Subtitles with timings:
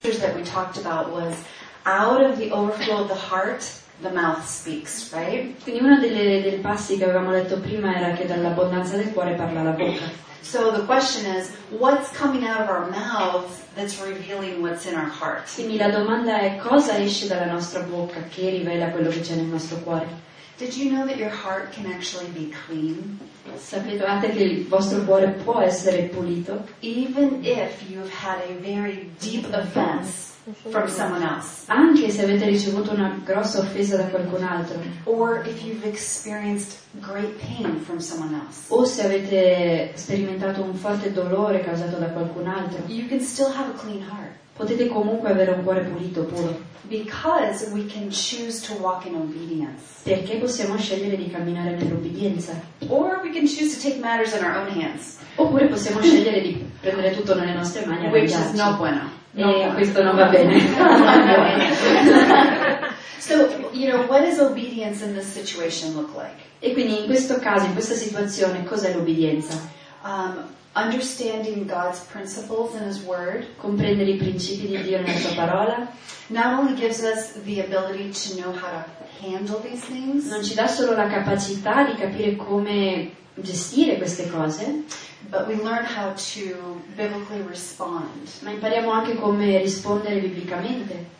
[0.00, 1.34] that we talked about was
[1.84, 3.68] out of the overflow of the heart,
[4.00, 5.56] the mouth speaks, right?
[5.64, 9.62] Quindi uno delle- dei passi che avevamo letto prima era che dall'abbondanza del cuore parla
[9.62, 10.26] la bocca.
[10.40, 15.10] So the question is, what's coming out of our mouths that's revealing what's in our
[15.10, 15.52] heart?
[15.52, 19.46] Quindi la domanda è cosa esce dalla nostra bocca che rivela quello che c'è nel
[19.46, 20.06] nostro cuore.
[20.58, 23.20] Did you know that your heart can actually be clean?
[23.56, 29.46] Sapevate che il vostro cuore può essere pulito Even if you've had a very deep
[29.52, 30.34] offense
[30.68, 35.62] from someone else, anche se avete ricevuto una grossa offesa da qualcun altro or if
[35.62, 38.64] you've experienced great pain from someone else.
[38.68, 42.82] o se avete sperimentato un forte dolore causato da qualcun altro.
[42.88, 46.58] You can still have a clean heart Potete comunque avere un cuore pulito, puro,
[46.88, 50.02] because we can choose to walk in obedience.
[50.02, 52.60] perché possiamo scegliere di camminare nell'obbedienza.
[52.88, 56.60] Or we can choose to take matters in our own hands, Oppure possiamo scegliere di
[56.80, 58.70] prendere tutto nelle nostre mani e which is arrangiarci.
[58.70, 59.00] no bueno.
[59.32, 59.74] No E bueno.
[59.74, 60.58] questo non va bene.
[63.20, 66.46] So, you know, what does obedience in this situation look like?
[66.60, 69.54] e quindi in questo caso, in questa situazione, cos'è l'obbedienza?
[70.02, 70.44] Um,
[70.84, 75.88] understanding God's principles in His Word Comprendere i principi di Dio nella sua parola
[76.28, 78.84] not only gives us the ability to know how to
[79.20, 84.84] handle these things, non ci dà solo la capacità di capire come gestire queste cose,
[85.30, 88.28] but we learn how to biblically respond.
[88.40, 91.16] ma impariamo anche come rispondere biblicamente.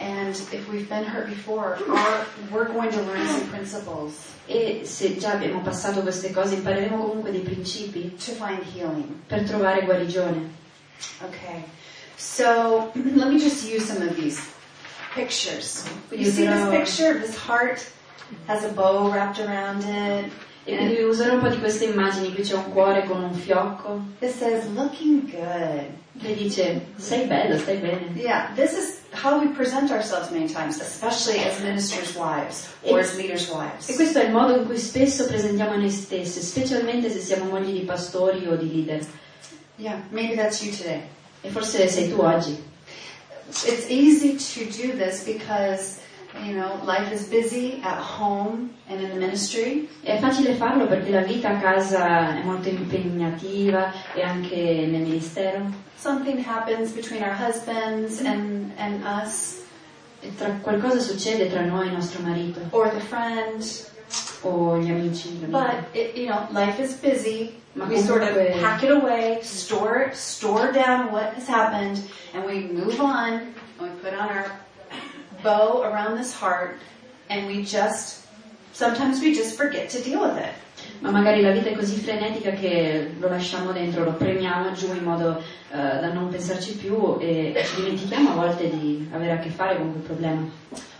[0.00, 5.16] And if we've been hurt before, our, we're going to learn some principles E se
[5.16, 9.08] già abbiamo passato queste cose, impareremo comunque dei principi to find healing.
[9.26, 10.50] per trovare guarigione.
[11.22, 11.64] Okay.
[12.16, 14.38] So let me just use some of these
[15.14, 15.86] pictures.
[16.10, 17.16] You see this picture?
[17.16, 17.86] of This heart
[18.46, 20.30] has a bow wrapped around it.
[20.66, 23.22] Eh, e quindi vi userò un po' di queste immagini, qui c'è un cuore con
[23.22, 25.90] un fiocco It says, looking good.
[26.20, 28.12] che dice sei bello, stai bene.
[28.14, 33.16] Yeah, this is how we present ourselves many times, especially as ministers' wives or as
[33.16, 33.88] leaders' wives.
[33.88, 37.72] E questo è il modo in cui spesso presentiamo noi stesse, specialmente se siamo mogli
[37.72, 39.06] di pastori o di leader.
[39.76, 41.02] Yeah, maybe that's you today.
[41.42, 42.56] E forse sei tu oggi.
[43.48, 45.98] It's easy to do this because,
[46.42, 49.88] you know, life is busy at home and in the ministry.
[50.02, 55.70] È facile farlo perché la vita a casa è molto impegnativa e anche nel ministero.
[55.96, 59.62] Something happens between our husbands and, and us,
[60.20, 63.62] E tra- qualcosa succede tra noi e il nostro marito or the friend.
[64.42, 65.28] o gli amici.
[65.48, 67.54] But, it, you know, life is busy.
[67.72, 72.00] Ma We sort of pack it away, store, it, store down what has happened,
[72.34, 74.44] and we move on, and we put on our
[75.44, 76.80] bow around this heart,
[77.28, 78.26] and we just,
[78.72, 80.54] sometimes we just forget to deal with it.
[81.00, 85.04] Ma magari la vita è così frenetica che lo lasciamo dentro, lo premiamo giù in
[85.04, 85.38] modo
[85.70, 89.76] eh, da non pensarci più e ci dimentichiamo a volte di avere a che fare
[89.76, 90.50] con quel problema.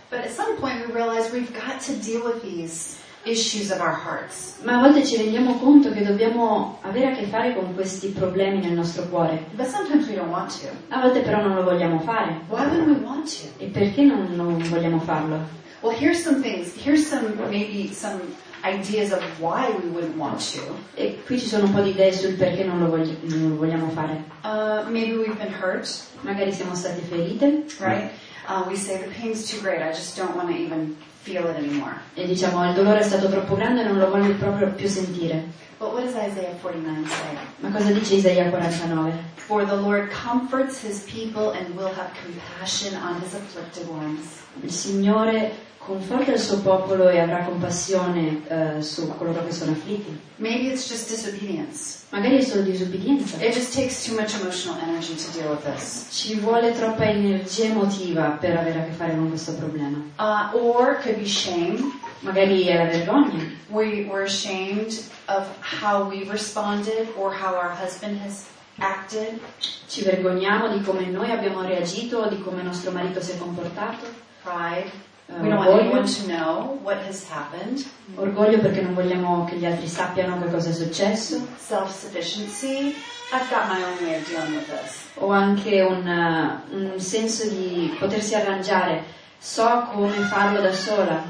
[0.09, 3.93] But at some point we realize we've got to deal with these issues of our
[3.93, 4.59] hearts.
[4.63, 8.59] Ma a volte ci rendiamo conto che dobbiamo avere a che fare con questi problemi
[8.59, 9.45] nel nostro cuore.
[9.53, 10.67] But sometimes we don't want to.
[10.89, 12.39] A volte però non lo vogliamo fare.
[12.47, 13.63] Why wouldn't we want to?
[13.63, 15.39] E perché non, non vogliamo farlo?
[15.81, 16.73] Well, here's some things.
[16.75, 18.19] Here's some, maybe some
[18.63, 20.61] ideas of why we wouldn't want to.
[20.95, 23.55] E qui ci sono un po' di idee sul perché non lo, vogli- non lo
[23.55, 24.23] vogliamo fare.
[24.43, 25.87] Uh, maybe we've been hurt,
[26.21, 28.09] Magari siamo state ferite right?
[28.47, 29.81] Uh, we say the pain's too great.
[29.81, 31.95] I just don't want to even feel it anymore.
[32.13, 35.43] e diciamo il dolore è stato troppo grande e non lo voglio proprio più sentire.
[35.79, 37.37] But what does Isaiah 49 say?
[37.57, 39.33] Ma cosa dice Isaia 49?
[39.35, 44.43] For the Lord comforts his people and will have compassion on his afflicted ones.
[44.61, 45.51] Il Signore
[45.85, 50.19] conforta il suo popolo e avrà compassione eh, su coloro che sono afflitti.
[50.37, 52.03] Maybe it's just disobedience.
[52.09, 53.37] Magari è solo disobbedienza.
[53.43, 56.07] It just takes too much emotional energy to deal with this.
[56.11, 59.97] Ci vuole troppa energia emotiva per avere a che fare con questo problema.
[60.17, 61.77] Uh, or could be shame.
[62.19, 63.43] Magari è la vergogna.
[63.67, 64.93] We, we're ashamed
[65.27, 68.45] of how we responded or how our husband has
[68.77, 69.39] acted.
[69.87, 74.05] Ci vergogniamo di come noi abbiamo reagito o di come nostro marito si è comportato.
[74.41, 75.04] Pride.
[75.27, 77.85] Eh, We don't want anyone to know what has happened.
[78.15, 81.45] Orgoglio perché non vogliamo che gli altri sappiano che cosa è successo.
[81.57, 82.95] Self-sufficiency.
[83.33, 85.07] I've got my own way of dealing with this.
[85.15, 89.03] O anche un, eh, un senso di potersi arrangiare.
[89.39, 91.23] So come farlo da sola.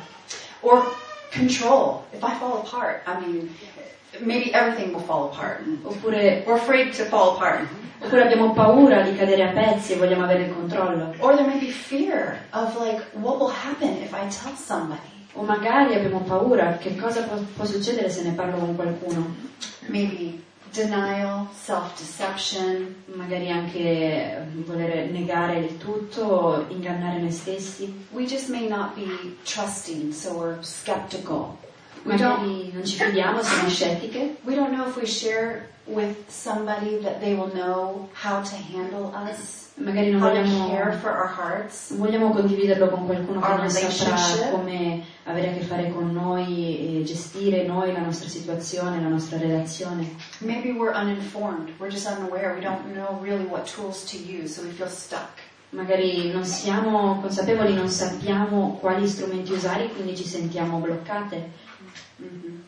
[0.62, 0.84] Or
[1.32, 2.04] control.
[2.12, 3.56] If I fall apart, I mean,
[4.22, 5.62] maybe everything will fall apart.
[5.84, 7.68] Oppure, We're afraid to fall apart.
[8.02, 11.14] oppure abbiamo paura di cadere a pezzi e vogliamo avere il controllo.
[11.20, 15.02] Or there may be fear of like, what will happen if I tell somebody?
[15.34, 19.36] O magari abbiamo paura che cosa può, può succedere se ne parlo con qualcuno.
[19.88, 20.42] Maybe
[20.72, 23.04] denial, self-deception.
[23.16, 28.08] magari anche eh, voler negare il tutto, ingannare noi stessi.
[28.12, 31.58] We just may not be trusting, so we're skeptical.
[32.06, 34.36] We don't, Magari non ci fidiamo, siamo scettiche.
[34.44, 39.12] we don't know if we share with somebody that they will know how to handle
[39.16, 41.90] us, Magari non vogliamo, care for our hearts.
[41.90, 47.00] non vogliamo condividerlo con qualcuno che non saprà come avere a che fare con noi
[47.00, 50.16] e gestire noi la nostra situazione, la nostra relazione.
[50.40, 51.72] Maybe we're uninformed.
[51.80, 52.54] We're just unaware.
[52.54, 55.42] We don't know really what tools to use, so we feel stuck.
[55.72, 61.64] Magari non siamo consapevoli, non sappiamo quali strumenti usare, quindi ci sentiamo bloccate.
[62.22, 62.64] Mhm.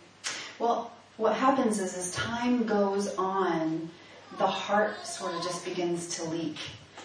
[0.58, 3.90] Well, what happens is as time goes on,
[4.38, 6.58] the heart sort of just begins to leak,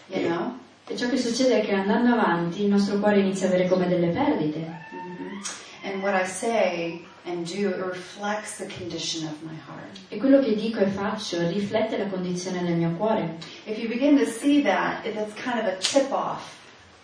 [0.08, 0.58] you know?
[0.88, 3.86] E ciò che succede è che andando avanti il nostro cuore inizia a avere come
[3.88, 4.58] delle perdite.
[4.90, 5.42] Mhm.
[5.84, 9.98] And what I say and do reflects the condition of my heart.
[10.08, 13.38] E quello che dico e faccio riflette la condizione del mio cuore.
[13.64, 16.60] If you begin to see that, that's kind of a tip off.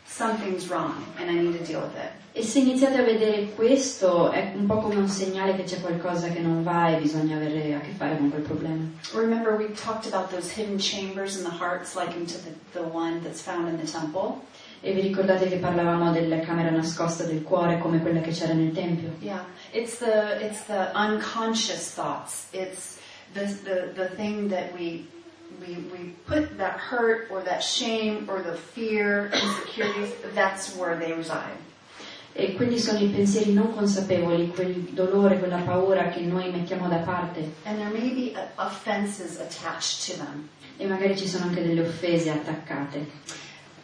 [0.08, 2.10] Something's wrong and I need to deal with it.
[2.32, 6.28] E se iniziate a vedere questo è un po' come un segnale che c'è qualcosa
[6.28, 8.84] che non va e bisogna avere a che fare con quel problema.
[9.12, 13.20] Remember, we talked about those hidden chambers in the hearts, likened to the, the one
[13.22, 14.40] that's found in the temple.
[14.80, 18.72] E vi ricordate che parlavamo della camera nascosta del cuore come quella che c'era nel
[18.72, 19.10] Tempio?
[19.20, 22.46] Yeah, it's the it's the unconscious thoughts.
[22.52, 22.98] It's
[23.34, 25.08] the the, the thing that we
[25.60, 30.12] we we put that hurt or that shame or the fear, insecurities.
[30.34, 31.56] That's where they reside.
[32.34, 36.98] E quindi sono i pensieri non consapevoli, quel dolore, quella paura che noi mettiamo da
[36.98, 41.62] parte And there may be uh, offenses attached to them, e magari ci sono anche
[41.66, 43.06] delle offese attaccate.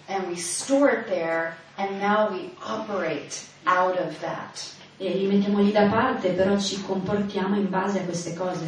[0.07, 4.63] and we store it there, and now we operate out of that.
[5.01, 8.65] E li mettiamo lì da parte, però ci comportiamo in base a queste cose.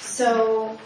[0.00, 0.78] So,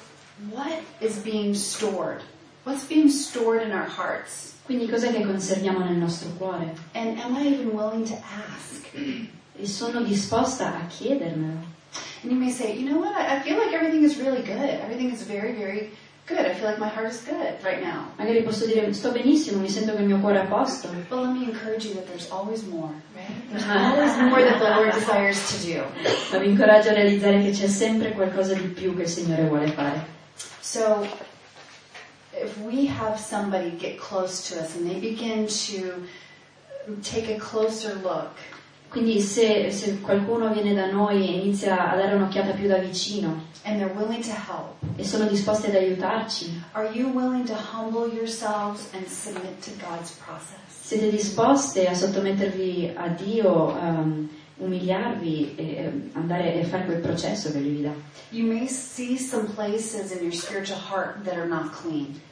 [0.50, 2.22] what is being stored?
[2.64, 4.54] What's being stored in our hearts?
[4.64, 6.74] Quindi cos'è che conserviamo nel nostro cuore?
[6.94, 8.86] And am I even willing to ask?
[9.54, 11.60] E sono disposta a chiedermelo.
[12.22, 13.14] And you may say, you know what?
[13.14, 14.56] I feel like everything is really good.
[14.56, 15.90] Everything is very, very
[16.26, 16.46] good.
[16.46, 18.06] I feel like my heart is good right now.
[18.18, 20.88] Magari posso dire sto benissimo, mi sento che il mio cuore è a posto.
[21.08, 23.50] But let me encourage you that there's always more, right?
[23.50, 25.82] There's always more that the Lord desires to do.
[26.32, 29.66] Ma vi incoraggio a realizzare che c'è sempre qualcosa di più che il Signore vuole
[29.68, 30.11] fare.
[30.60, 31.06] So,
[32.32, 36.06] if we have somebody get close to us and they begin to
[37.02, 38.30] take a closer look,
[38.92, 43.44] Quindi se, se qualcuno viene da noi e inizia a dare un'occhiata più da vicino
[43.64, 48.12] and they're willing to help, e sono disposti ad aiutarci, are you willing to humble
[48.12, 50.58] yourselves and submit to God's process?
[50.68, 54.28] siete disposte a sottomettervi a Dio, ehm,
[54.62, 57.92] umiliarvi e andare a fare quel processo che Lui vi dà.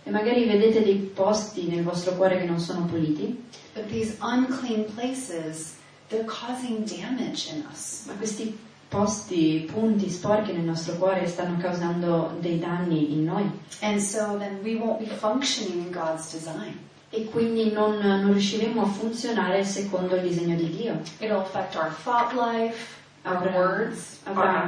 [0.04, 4.84] E magari vedete dei posti nel vostro cuore che non sono puliti, But these unclean
[4.96, 5.76] places,
[6.08, 8.04] they're causing damage in us.
[8.06, 13.48] ma questi posti, punti sporchi nel nostro cuore stanno causando dei danni in noi.
[13.80, 16.78] And so then we won't be functioning in God's design.
[17.10, 21.00] E quindi non, non riusciremo a funzionare secondo il disegno di Dio.
[22.32, 24.66] Life, Avrà, words, avrà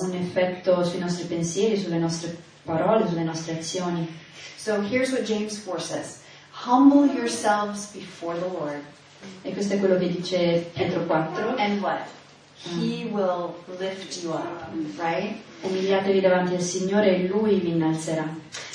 [0.00, 2.34] un effetto sui nostri pensieri, sulle nostre
[2.64, 4.08] parole, sulle nostre azioni.
[4.56, 6.20] So here's what James 4 says.
[6.52, 8.80] Humble yourselves before the Lord.
[9.42, 11.56] E questo è quello che dice Pietro 4.
[11.58, 12.06] And what?
[12.64, 15.36] He will lift you up, right?
[15.62, 18.26] Umiliatevi davanti al Signore e Lui vi innalzerà.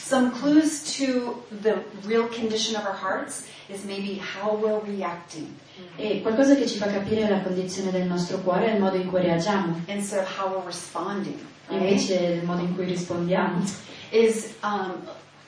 [0.07, 5.53] Some clues to the real condition of our hearts is maybe how we're reacting.
[5.97, 9.09] E qualcosa che ci fa capire la condizione del nostro cuore è il modo in
[9.09, 11.37] cui reagiamo, instead of how we're responding.
[11.67, 11.81] Right?
[11.81, 13.61] invece il modo in cui rispondiamo.
[14.11, 14.93] Is um,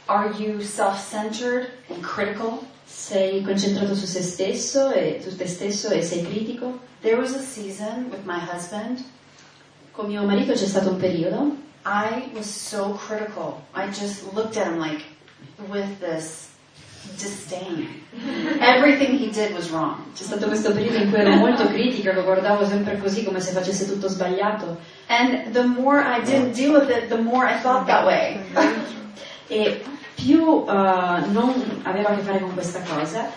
[0.08, 2.60] are you self-centered and critical?
[2.86, 6.80] Sei concentrato su se stesso e su te stesso e sei critico?
[7.00, 9.06] There was a season with my husband.
[9.94, 13.62] Con mio marito c'è stato un periodo I was so critical.
[13.74, 15.04] I just looked at him like
[15.70, 16.50] with this
[17.18, 18.04] disdain.
[18.60, 20.12] Everything he did was wrong.
[20.14, 23.52] C'è stato questo periodo in cui ero molto critica, lo guardavo sempre così come se
[23.52, 27.88] facesse tutto sbagliato And the more I didn't deal with it, the more I thought
[27.88, 28.40] that way.
[29.48, 29.82] e
[30.14, 33.32] più eh, non aveva a che fare con questa cosa,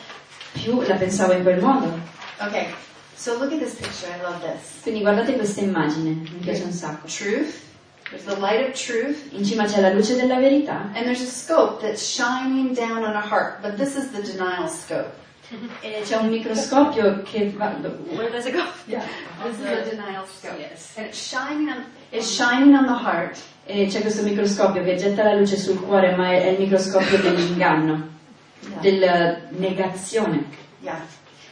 [0.52, 1.98] più la pensavo in quel modo.
[2.40, 2.66] Okay,
[3.14, 4.12] so look at this picture.
[4.12, 4.82] I love this.
[4.82, 7.06] Quindi guardate questa immagine, mi piace un sacco.
[7.06, 7.70] Truth.
[8.12, 9.32] There's the light of truth.
[9.32, 13.16] In cima c'è la luce della verità And there's a scope that's shining down on
[13.16, 15.14] a heart, but this is the denial scope.
[15.80, 17.68] e c'è un microscopio che va...
[18.14, 18.64] Where does it go?
[18.86, 19.02] Yeah,
[19.42, 20.58] this is the denial scope.
[20.58, 20.92] Yes.
[20.98, 23.38] And it's shining on, It's shining on the heart.
[23.64, 27.16] E c'è questo microscopio che getta la luce sul cuore, ma è, è il microscopio
[27.16, 28.08] dell'inganno,
[28.82, 30.44] della negazione.
[30.80, 31.00] Yeah.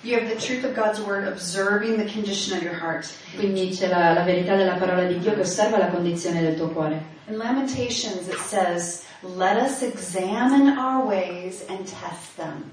[0.03, 3.07] You have the truth of God's word observing the condition of your heart.
[3.39, 6.69] Quindi c'è la, la verità della parola di Dio che osserva la condizione del tuo
[6.69, 7.03] cuore.
[7.29, 12.71] In Lamentations it says, Let us examine our ways and test them.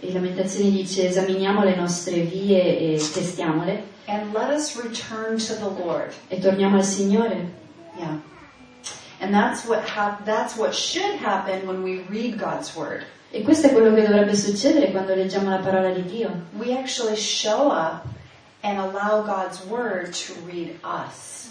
[0.00, 5.68] E Lamentazioni dice esaminiamo le nostre vie e testiamole And let us return to the
[5.68, 6.14] Lord.
[6.28, 7.46] e torniamo al Signore.
[7.98, 8.16] Yeah.
[9.20, 13.04] And that's what hap- that's what should happen when we read God's word.
[13.32, 16.46] E questo è quello che dovrebbe succedere quando leggiamo la parola di Dio.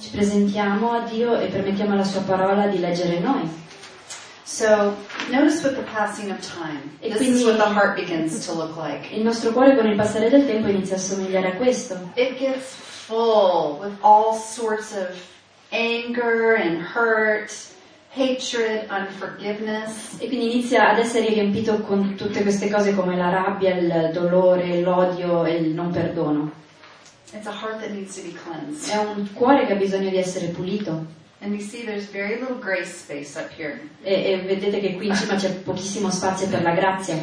[0.01, 3.67] Ci presentiamo a Dio e permettiamo alla sua parola di leggere noi.
[4.43, 4.95] So
[5.29, 8.75] notice with the passing of time, E this is what the heart begins to look
[8.75, 9.07] like.
[9.13, 11.95] Il nostro cuore con il passare del tempo inizia a somigliare a questo.
[12.15, 15.15] It gets full with all sorts of
[15.71, 17.53] anger and hurt,
[18.12, 20.16] hatred, unforgiveness.
[20.20, 24.82] E quindi inizia ad essere riempito con tutte queste cose come la rabbia, il dolore,
[24.82, 26.51] l'odio e il non perdono.
[27.32, 28.92] It's a heart that needs to be cleansed.
[28.92, 31.18] È un cuore che ha bisogno di essere pulito.
[31.42, 33.80] And you see there's very little grace space up here.
[34.01, 37.16] E, e vedete che qui in cima c'è pochissimo spazio per la grazia.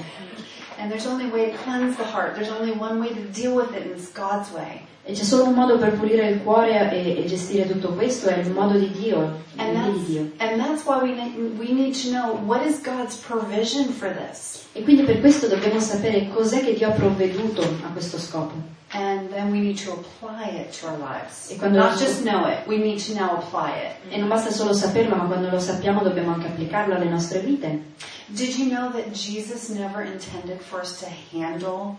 [0.79, 2.35] And there's only a way to cleanse the heart.
[2.35, 4.87] There's only one way to deal with it, and it's God's way.
[5.09, 8.39] E c'è solo un modo per pulire il cuore e, e gestire tutto questo, è
[8.39, 9.19] il modo di Dio,
[9.55, 10.31] il And modo di Dio.
[10.39, 14.65] and that's why we need, we need to know what is God's provision for this.
[14.73, 18.75] E quindi per questo dobbiamo sapere cos'è che Dio ha provveduto a questo scopo.
[18.91, 21.51] And then we need to apply it to our lives.
[21.51, 24.13] E quando Not lo- just know it, we need to now apply it.
[24.13, 27.81] E non basta solo saperlo, ma quando lo sappiamo dobbiamo anche applicarlo alle nostre vite.
[28.27, 31.97] Did you know that Jesus never intended for us to handle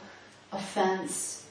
[0.49, 1.45] offense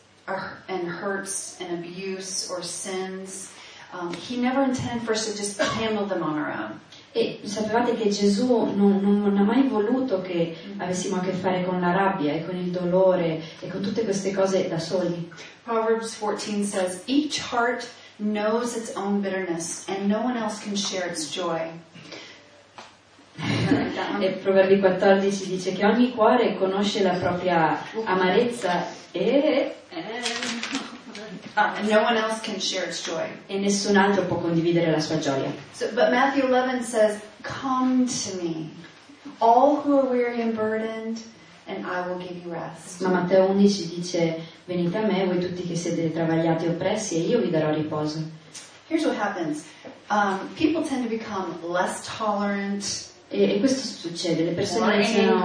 [0.69, 3.53] and hurts and abuse or sins?
[3.93, 6.81] Um, he never intended for us to just handle them on our own.
[7.15, 11.65] E sapevate che Gesù non, non- non ha mai voluto che avessimo a che fare
[11.65, 15.31] con la rabbia e con il dolore e con tutte queste cose da soli.
[15.65, 21.09] Proverbs 14 says, Each heart knows its own bitterness, and no one else can share
[21.09, 21.71] its joy.
[24.19, 29.75] E Proverbi 14 dice che ogni cuore conosce la propria amarezza e,
[31.57, 33.27] and no one else can share its joy.
[33.49, 35.51] e nessun altro può condividere la sua gioia.
[35.73, 38.71] So, but Matthew 11 says, Come to me,
[39.41, 41.23] all who are weary and burdened,
[41.67, 43.01] and I will give you rest.
[43.01, 47.21] Ma Matteo 11 dice venite a me voi tutti che siete travagliati e oppressi e
[47.21, 48.23] io vi darò riposo.
[48.89, 49.65] Here's what happens
[50.11, 52.85] um, people tend to become less tolerant,
[53.29, 55.43] E, e questo succede, le persone iniziano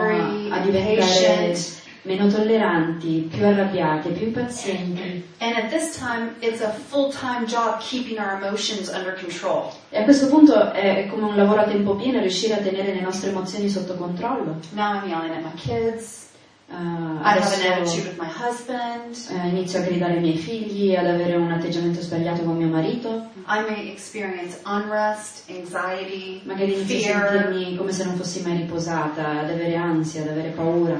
[0.53, 1.80] a diventare impatient.
[2.03, 5.24] Meno tolleranti, più arrabbiate, più impazienti.
[5.39, 9.72] and at this time, it's a full time job keeping our emotions under control.
[9.89, 13.01] E a questo punto è, come un lavoro a tempo pieno riuscire a tenere le
[13.01, 14.60] nostre emozioni sotto controllo.
[14.74, 16.29] Now I'm yelling at my kids,
[16.72, 20.96] Eh, I have an attitude with my husband, eh, inizio a gridare ai miei figli,
[20.96, 27.13] ad avere un atteggiamento sbagliato con mio marito, I may experience unrest, anxiety, magari inizio
[27.13, 30.98] a sentirmi come se non fossi mai riposata, ad avere ansia, ad avere paura.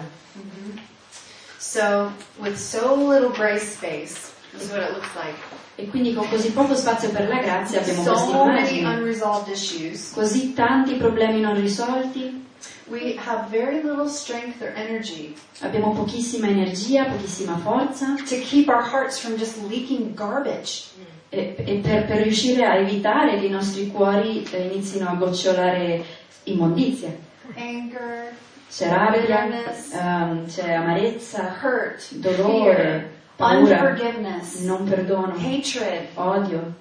[1.61, 5.35] So, with so little grace space, is what it looks like.
[5.77, 9.47] E quindi con così poco spazio per la grazia abbiamo queste So many immagini, unresolved
[9.53, 10.11] issues.
[10.11, 12.49] così tanti problemi non risolti,
[12.87, 18.81] We have very little strength or energy abbiamo pochissima energia, pochissima forza to keep our
[18.83, 20.89] hearts from just leaking garbage.
[21.29, 26.03] e, e per, per riuscire a evitare che i nostri cuori eh, inizino a gocciolare
[26.43, 27.15] immondizia.
[27.55, 28.33] Anger,
[28.73, 29.49] C'è rabbia,
[29.91, 36.73] ehm, c'è amarezza, hurt, dolore, fear, paura, unforgiveness, non perdono, hatred, odio,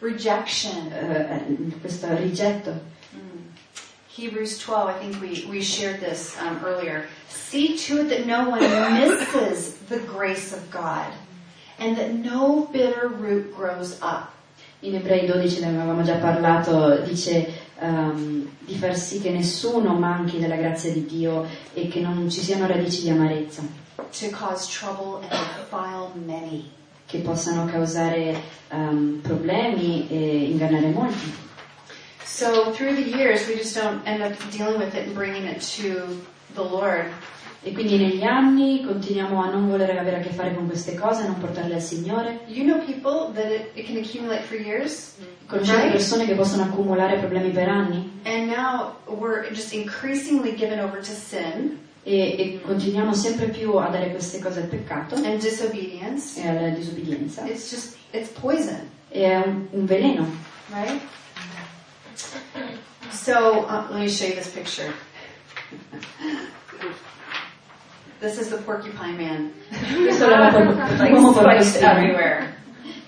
[0.00, 0.92] rejection.
[0.92, 2.90] eh, questo rigetto.
[4.14, 7.06] Hebrews 12, I think we, we shared this um, earlier.
[7.28, 8.60] See to it that no one
[9.00, 11.10] misses the grace of God
[11.78, 14.34] and that no bitter root grows up.
[14.82, 20.38] In Ebrei 12 ne avevamo già parlato, dice ehm, di far sì che nessuno manchi
[20.38, 23.62] della grazia di Dio e che non ci siano radici di amarezza
[27.06, 31.50] che possano causare ehm, problemi e ingannare molti.
[32.24, 35.60] So through the years, we just don't end up dealing with it and bringing it
[35.76, 36.24] to
[36.54, 37.12] the Lord.
[37.64, 41.22] E quindi negli anni continuiamo a non volere avere a che fare con queste cose,
[41.22, 42.40] a non portarle al Signore.
[42.48, 45.14] You know people that it, it can accumulate for years,
[45.46, 45.92] Conoscete Right.
[45.92, 51.12] persone che possono accumulare problemi per anni and now we're just increasingly given over to
[51.12, 55.24] sin e, e continuiamo sempre più a dare queste cose al peccato e
[56.48, 57.44] alla disobbedienza.
[57.46, 58.88] It's just, it's poison.
[59.08, 60.26] È un, un veleno.
[60.70, 61.00] right?
[63.10, 64.92] So uh, let me show you this picture.
[68.22, 69.50] This is the porcupine man.
[70.06, 70.50] Questo era
[70.96, 72.54] like l'uomo spikes everywhere.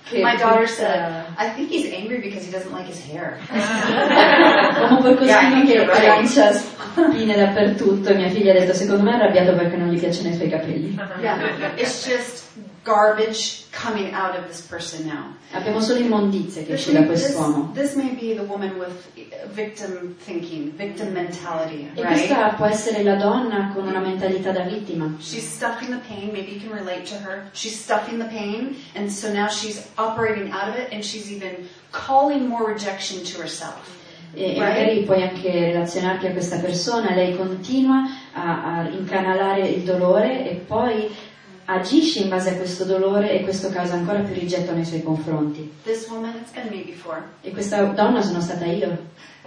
[0.09, 3.39] che My daughter tutta- said, I think he's angry because he doesn't like his hair.
[3.49, 6.03] L'uomo porcospino Yeah, I think che you're right.
[6.03, 9.97] lancia spine dappertutto e mia figlia ha detto secondo me è arrabbiato perché non gli
[9.99, 10.95] piacciono i suoi capelli.
[11.21, 12.43] Yeah, it's just
[12.85, 15.33] garbage coming out of this person now.
[15.51, 17.71] Abbiamo solo immondizie che esce da quest'uomo.
[17.73, 18.93] this may be the woman with
[19.53, 22.15] victim thinking, victim mentality, E right?
[22.27, 25.15] questa può essere la donna con una mentalità da vittima.
[25.19, 27.49] She's stuffing the pain, maybe you can relate to her.
[27.53, 31.67] She's stuffing the pain, and so now she's operating out of it, and she's even
[31.91, 33.93] calling more rejection to herself.
[34.37, 39.83] E, e magari puoi anche relazionarti a questa persona, lei continua a, a incanalare il
[39.83, 41.09] dolore e poi
[41.65, 45.71] agisce in base a questo dolore e questo causa ancora più rigetto nei suoi confronti.
[45.83, 47.21] This woman, it's been me before.
[47.41, 48.97] E questa donna sono stata io,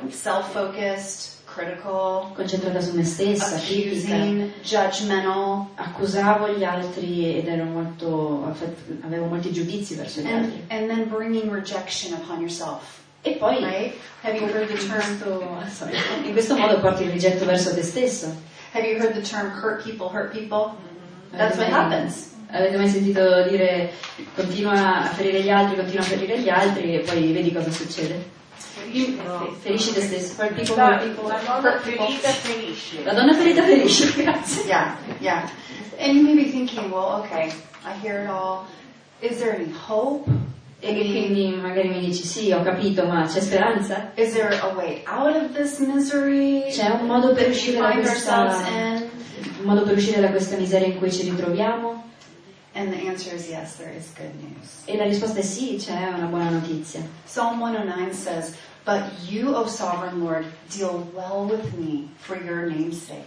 [0.09, 4.15] Self-focused, critical, concentrata su me stessa, critica,
[4.63, 8.55] judgmental, accusavo gli altri ed ero molto,
[9.03, 10.63] avevo molti giudizi verso gli and, altri.
[10.69, 13.95] and then bringing rejection upon yourself, E poi right?
[14.23, 15.01] Have you heard the term?
[15.19, 15.89] questo-
[16.25, 18.33] in questo modo porti il rigetto verso te stesso.
[18.73, 20.77] Have you heard the term hurt people hurt people?
[21.33, 22.27] That's what happens.
[22.51, 23.93] Avete mai sentito dire
[24.35, 28.37] continua a ferire gli altri, continua a ferire gli altri e poi vedi cosa succede?
[29.61, 30.41] Ferisci te stesso.
[30.41, 31.29] Hurt people, hurt people.
[31.29, 33.03] La donna ferita ferisce.
[33.05, 34.65] La donna ferita ferisce, grazie.
[34.67, 35.51] Yeah, yeah.
[35.99, 37.53] And you may be thinking, well, okay,
[37.85, 38.67] I hear it all.
[39.21, 40.27] Is there any hope?
[40.81, 44.13] E che quindi magari mi dici sì, ho capito, ma c'è speranza?
[44.15, 49.03] Is there a way out of this misery C'è un modo per uscire da questa?
[49.61, 52.05] Un modo per uscire da questa miseria in cui ci ritroviamo?
[52.75, 54.83] And the answer is yes, there is good news.
[54.85, 57.01] E la risposta è sì, c'è una buona notizia.
[57.25, 58.55] Psalm 109 says,
[58.85, 63.25] But you, O sovereign Lord, deal well with me for your name's sake.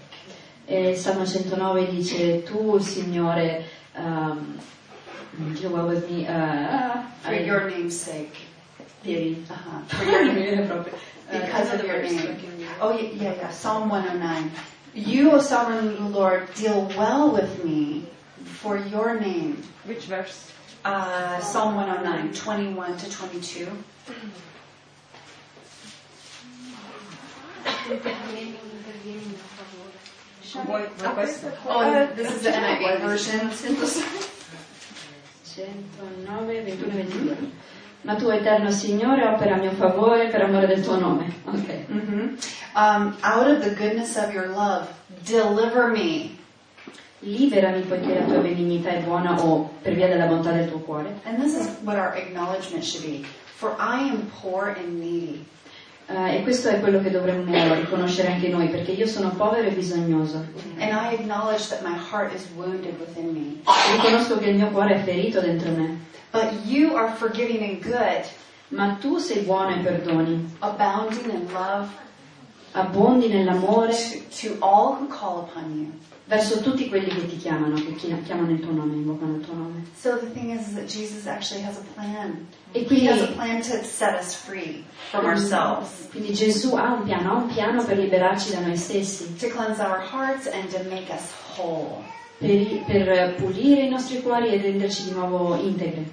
[0.68, 3.66] E Salmo 109 dice, tu, Signore,
[3.96, 4.58] um,
[5.60, 8.36] deal well with me, uh, For I- your name's sake.
[9.04, 9.82] Devi- Uh-huh.
[9.88, 10.68] For your name.
[10.68, 10.94] proprio.
[11.30, 12.38] Because of your name.
[12.80, 13.50] Oh, yeah, yeah, yeah.
[13.50, 14.52] Psalm 109.
[14.94, 18.06] You, O sovereign Lord, deal well with me
[18.44, 19.64] for your name.
[19.86, 20.52] Which verse?
[20.84, 23.68] Uh, Psalm 109, 21 to 22.
[30.66, 31.28] Vuoi, vuoi?
[31.68, 33.50] Oh, this is the NIV version.
[33.50, 34.28] 109,
[36.28, 37.52] 21 22.
[38.04, 41.32] Ma tu, eterno Signore, opera a mio favore per amore del tuo nome.
[41.46, 41.86] Ok.
[41.88, 42.36] hmm
[42.76, 44.88] Um, out of the goodness of your love,
[45.26, 46.38] deliver me.
[47.24, 51.14] Liberami poiché la tua benignità è buona o per via della bontà del tuo cuore.
[51.26, 53.26] And this is what our acknowledgement should be.
[53.58, 55.46] For I am poor and needy.
[56.08, 59.72] Eh, e questo è quello che dovremmo riconoscere anche noi, perché io sono povero e
[59.72, 60.44] bisognoso.
[60.80, 63.62] And I acknowledge that my heart is wounded within me.
[63.96, 66.00] Riconosco che il mio cuore è ferito dentro me.
[66.32, 68.26] But you are forgiving and good,
[68.70, 71.90] Ma tu sei buono e perdoni, abounding in love
[72.74, 73.94] abbondi nell'amore
[74.30, 75.50] to, to
[76.26, 79.54] verso tutti quelli che ti chiamano, che chi- chiamano il tuo nome, invocano il tuo
[79.54, 79.86] nome.
[80.00, 82.48] So the thing is, that Jesus actually has a plan.
[82.72, 86.94] E He quindi, has a plan to set us free from ourselves, quindi Gesù ha
[86.94, 90.70] un piano, ha un piano per liberarci da noi stessi, to cleanse our hearts and
[90.72, 92.02] to make us whole.
[92.40, 96.10] per, per pulire i nostri cuori e renderci di nuovo integri.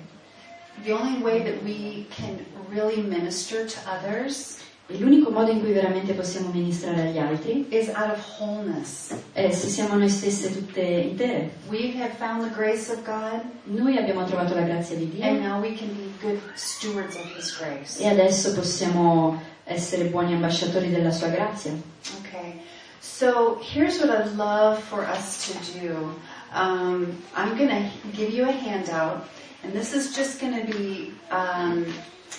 [0.85, 4.59] The only way that we can really minister to others
[4.97, 9.15] l'unico modo in cui veramente possiamo ministrare agli altri is out of wholeness.
[9.33, 11.51] è se siamo noi stesse tutte intere.
[11.69, 15.41] We have found the grace of God, Noi abbiamo trovato la grazia di Dio and
[15.43, 18.03] now we can be good stewards of His grace.
[18.03, 21.73] e adesso possiamo essere buoni ambasciatori della sua grazia.
[22.21, 22.55] Okay,
[23.01, 26.19] so here's what I'd love for us to do.
[26.55, 29.29] Um, I'm going to give you a handout,
[29.63, 31.85] and this is just going to be um,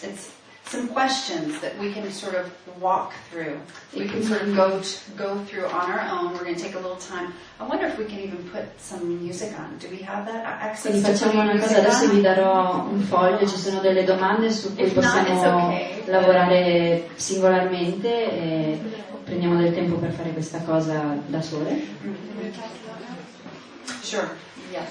[0.01, 0.31] it's
[0.69, 2.45] some questions that we can sort of
[2.79, 3.59] walk through.
[3.97, 6.33] We can sort of go t- go through on our own.
[6.33, 7.33] We're going to take a little time.
[7.59, 9.77] I wonder if we can even put some music on.
[9.79, 12.11] Do we have that access Quindi to facciamo una cosa, adesso on?
[12.15, 16.03] vi darò un foglio, ci sono delle domande su cui If not, possiamo it's okay.
[16.05, 18.79] lavorare eh, singolarmente e eh,
[19.23, 21.71] prendiamo del tempo per fare questa cosa da sole.
[22.03, 22.51] Mm-hmm.
[24.03, 24.29] Sure.
[24.71, 24.85] Yeah.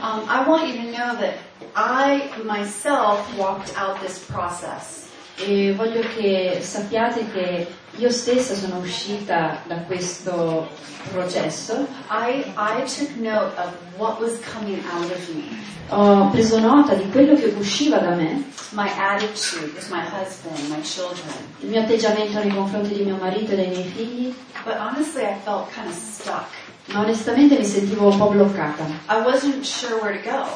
[0.00, 1.34] Um, I want you to know that
[1.76, 5.07] I myself walked out this process.
[5.40, 10.68] E voglio che sappiate che io stessa sono uscita da questo
[11.12, 15.76] processo, I, I took note of what was coming out of me.
[15.90, 20.80] ho preso nota di quello che usciva da me, My attitude with my husband, my
[20.82, 21.32] children.
[21.60, 25.36] il mio atteggiamento nei confronti di mio marito e dei miei figli, But honestly, I
[25.44, 26.46] felt kind of stuck.
[26.86, 28.84] ma onestamente mi sentivo un po' bloccata.
[29.08, 30.46] I wasn't sure where to go.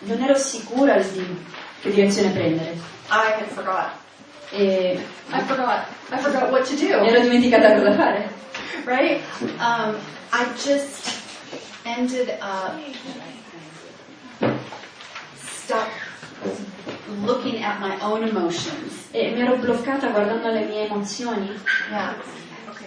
[0.00, 1.26] Non ero sicura di
[1.82, 2.70] che direzione prendere
[3.10, 3.90] I had forgot.
[4.52, 4.98] E
[5.30, 5.86] I forgot.
[6.10, 6.88] I forgot what to do.
[6.88, 7.20] ero
[7.76, 8.30] cosa fare.
[8.86, 9.20] Right?
[9.60, 9.96] Um,
[10.32, 11.20] I just
[11.84, 12.80] ended up
[15.36, 15.90] stuck
[17.22, 19.08] looking at my own emotions.
[19.12, 21.58] Eh, e mi ero bloccata guardando le mie emozioni
[21.90, 22.14] Yeah.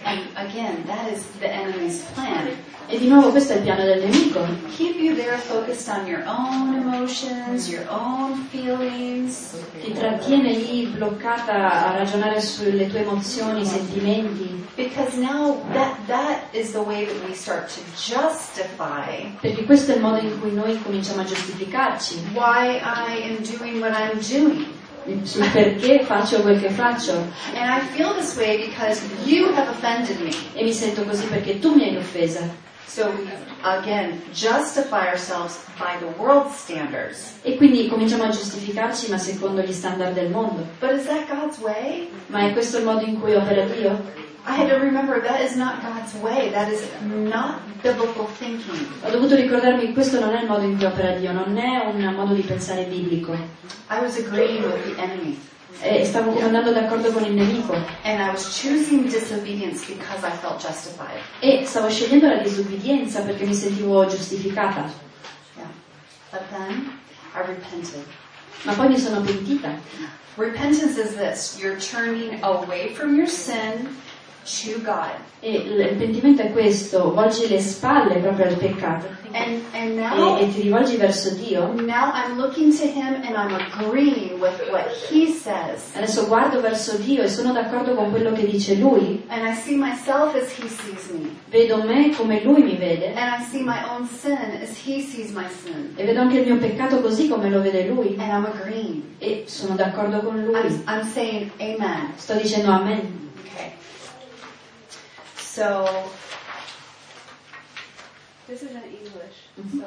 [0.04, 2.56] And again, that is the enemy's plan.
[2.92, 4.44] E di nuovo questo è il piano del nemico.
[4.76, 9.54] Keep you there focused on your own emotions, your own feelings.
[9.82, 16.72] Ti trattiene lì bloccata a ragionare sulle tue emozioni, sentimenti, Because now that that is
[16.72, 20.80] the way that we start to justify perché questo è il modo in cui noi
[20.82, 24.66] cominciamo a giustificarci why I am doing what I'm doing.
[25.24, 27.12] sul perché faccio quel che faccio
[27.54, 30.30] And I feel this way because you have offended me.
[30.54, 32.48] e mi sento così perché tu mi hai offesa.
[32.86, 33.28] So we
[33.62, 37.38] again justify ourselves by the world's standards.
[37.42, 40.66] E quindi cominciamo a giustificarci ma secondo gli standard del mondo.
[40.80, 42.10] But is that God's way?
[42.26, 44.30] Ma è questo il modo in cui opera Dio?
[44.44, 46.50] I had to remember that is not God's way.
[46.50, 48.88] That is not biblical thinking.
[49.04, 51.84] Ho dovuto ricordarmi che questo non è il modo in cui opera Dio, non è
[51.86, 53.32] un modo di pensare biblico.
[53.32, 55.38] I was agreeing with the enemy.
[55.80, 60.60] Eh, e stavo d'accordo con il nemico And I was choosing disobedience because I felt
[60.60, 61.20] justified.
[61.40, 64.90] Eh, e stavo scegliendo la disubbidienza perché mi sentivo giustificata.
[65.56, 65.66] Yeah.
[66.30, 66.98] But then
[67.34, 68.04] I repented.
[68.64, 69.78] Ma poi mi sono pentita.
[70.36, 73.96] Repentance is this you're turning away from your sin.
[75.44, 80.38] E il pentimento è questo, volgi le spalle proprio al peccato And, and e, now,
[80.38, 81.72] e ti rivolgi verso Dio.
[81.74, 85.94] now I'm looking to Him and I'm agreeing with what He says.
[85.94, 89.22] Adesso guardo verso Dio e sono d'accordo con quello che dice Lui.
[89.28, 91.30] And I see myself as He sees me.
[91.48, 95.30] Vedo me come Lui mi vede And I see my own sin as He sees
[95.30, 95.94] my sin.
[95.96, 98.16] e vedo anche il mio peccato così come lo vede Lui.
[98.18, 99.02] And I'm agreeing.
[99.18, 100.84] E sono d'accordo con I'm, Lui.
[100.86, 102.12] I'm saying Amen.
[102.16, 103.30] Sto dicendo Amen.
[105.52, 105.60] Okay.
[105.60, 106.10] So,
[108.48, 109.36] This is in English,
[109.78, 109.86] so.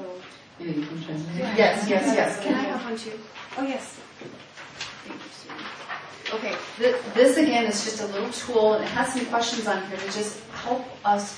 [0.59, 1.31] Mi vedi, Francesca?
[1.57, 2.39] yes, yes, yes.
[2.43, 3.19] Can I have one too?
[3.57, 3.97] Oh, yes.
[6.33, 9.85] Okay, this, this again is just a little tool, and it has some questions on
[9.87, 11.33] here to just help us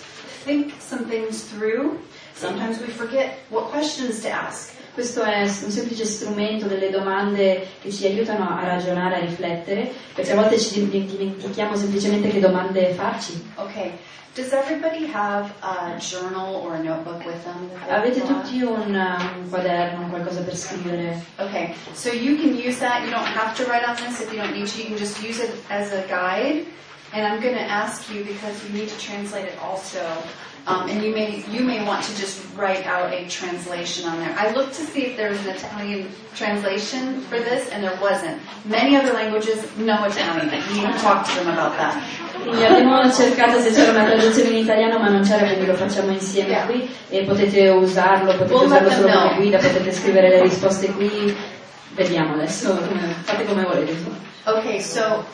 [0.45, 1.99] think some things through.
[2.39, 4.75] Sometimes we forget what questions to ask.
[4.93, 10.31] Questo è un semplice strumento, delle domande che ci aiutano a ragionare, a riflettere, perché
[10.31, 13.43] a volte ci dimentichiamo semplicemente che domande farci.
[13.55, 13.91] Okay,
[14.33, 17.69] does everybody have a journal or a notebook with them?
[17.89, 21.23] Avete tutti un, un quaderno, un qualcosa per scrivere?
[21.37, 23.03] Okay, so you can use that.
[23.03, 24.77] You don't have to write on this if you don't need to.
[24.79, 26.65] You can just use it as a guide.
[27.13, 30.01] And I'm going to ask you because you need to translate it also.
[30.67, 34.35] Um, and you may you may want to just write out a translation on there.
[34.37, 38.41] I looked to see if there was an Italian translation for this, and there wasn't.
[38.65, 40.51] Many other languages, no Italian.
[40.75, 41.95] You to talk to them about that.
[42.43, 46.11] Quindi abbiamo cercato se c'era una traduzione in italiano ma non c'era, quindi lo facciamo
[46.11, 46.65] insieme Yeah.
[46.65, 51.35] qui e potete usarlo, potete We'll usarlo solo come guida, potete scrivere le risposte qui.
[51.97, 52.77] Vediamo adesso,
[53.23, 53.97] fate come volete.
[54.45, 55.25] Okay, so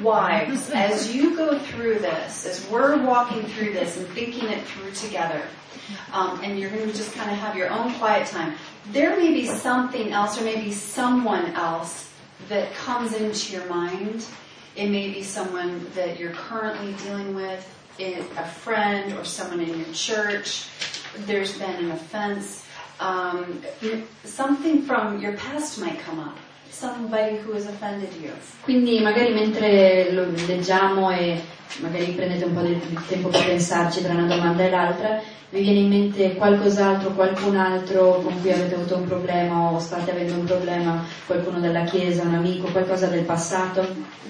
[0.00, 4.92] wives, as you go through this, as we're walking through this and thinking it through
[4.92, 5.42] together,
[6.12, 8.54] um, and you're going to just kind of have your own quiet time,
[8.92, 12.12] there may be something else or maybe someone else
[12.48, 14.24] that comes into your mind.
[14.76, 17.68] It may be someone that you're currently dealing with,
[17.98, 20.68] a friend or someone in your church.
[21.26, 22.64] There's been an offense.
[23.02, 23.60] Um,
[24.24, 26.36] something from your past might come up.
[26.70, 28.30] Somebody who has offended you.
[28.62, 31.40] Quindi magari mentre lo leggiamo e
[31.80, 35.80] magari prendete un po' di tempo per pensarci tra una domanda e l'altra, vi viene
[35.80, 40.44] in mente qualcos'altro, qualcun altro con cui avete avuto un problema o state avendo un
[40.44, 43.80] problema, qualcuno della chiesa, un amico, qualcosa del passato.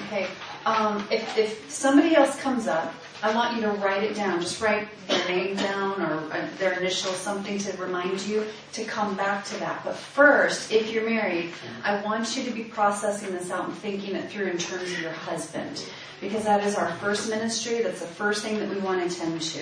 [0.07, 0.27] Okay.
[0.65, 2.91] Um, if, if somebody else comes up,
[3.25, 4.41] I want you to write it down.
[4.41, 9.15] Just write their name down or uh, their initials, something to remind you to come
[9.17, 9.85] back to that.
[9.85, 11.53] But first, if you're married,
[11.85, 15.01] I want you to be processing this out and thinking it through in terms of
[15.01, 15.85] your husband.
[16.21, 17.83] Because that is our first ministry.
[17.83, 19.61] That's the first thing that we want to tend to.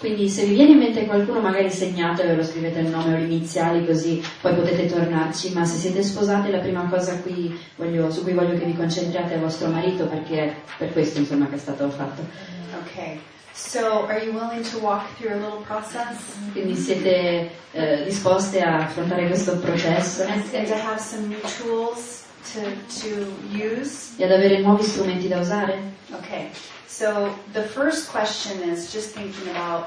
[0.00, 3.84] Quindi se vi viene in mente qualcuno magari segnatevelo, scrivete il nome o le iniziali
[3.86, 8.34] così poi potete tornarci, ma se siete sposati la prima cosa cui voglio- su cui
[8.34, 11.88] voglio che vi concentriate è vostro marito perché è per questo insomma che è stato
[11.90, 12.54] fatto.
[12.74, 13.18] Okay.
[13.54, 16.18] So, are you willing to walk through a little process
[16.52, 22.26] Quindi siete eh, disposte a affrontare questo processo and, and to have some new tools
[22.52, 22.60] to
[23.00, 24.12] to use?
[24.18, 25.80] e ad avere nuovi strumenti da usare?
[26.12, 26.50] Okay,
[26.86, 29.86] so the first question is just thinking about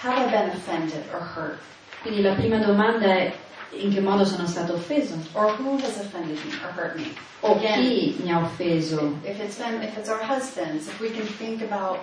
[0.00, 1.58] have I been offended or hurt?
[2.02, 3.32] Quindi la prima domanda è
[3.72, 5.14] in che modo sono stato offeso?
[5.32, 7.14] Or who has offended me or hurt me?
[7.40, 9.18] O chi mi ha offeso?
[9.24, 12.00] If it's been, if it's our husbands, if we can think about,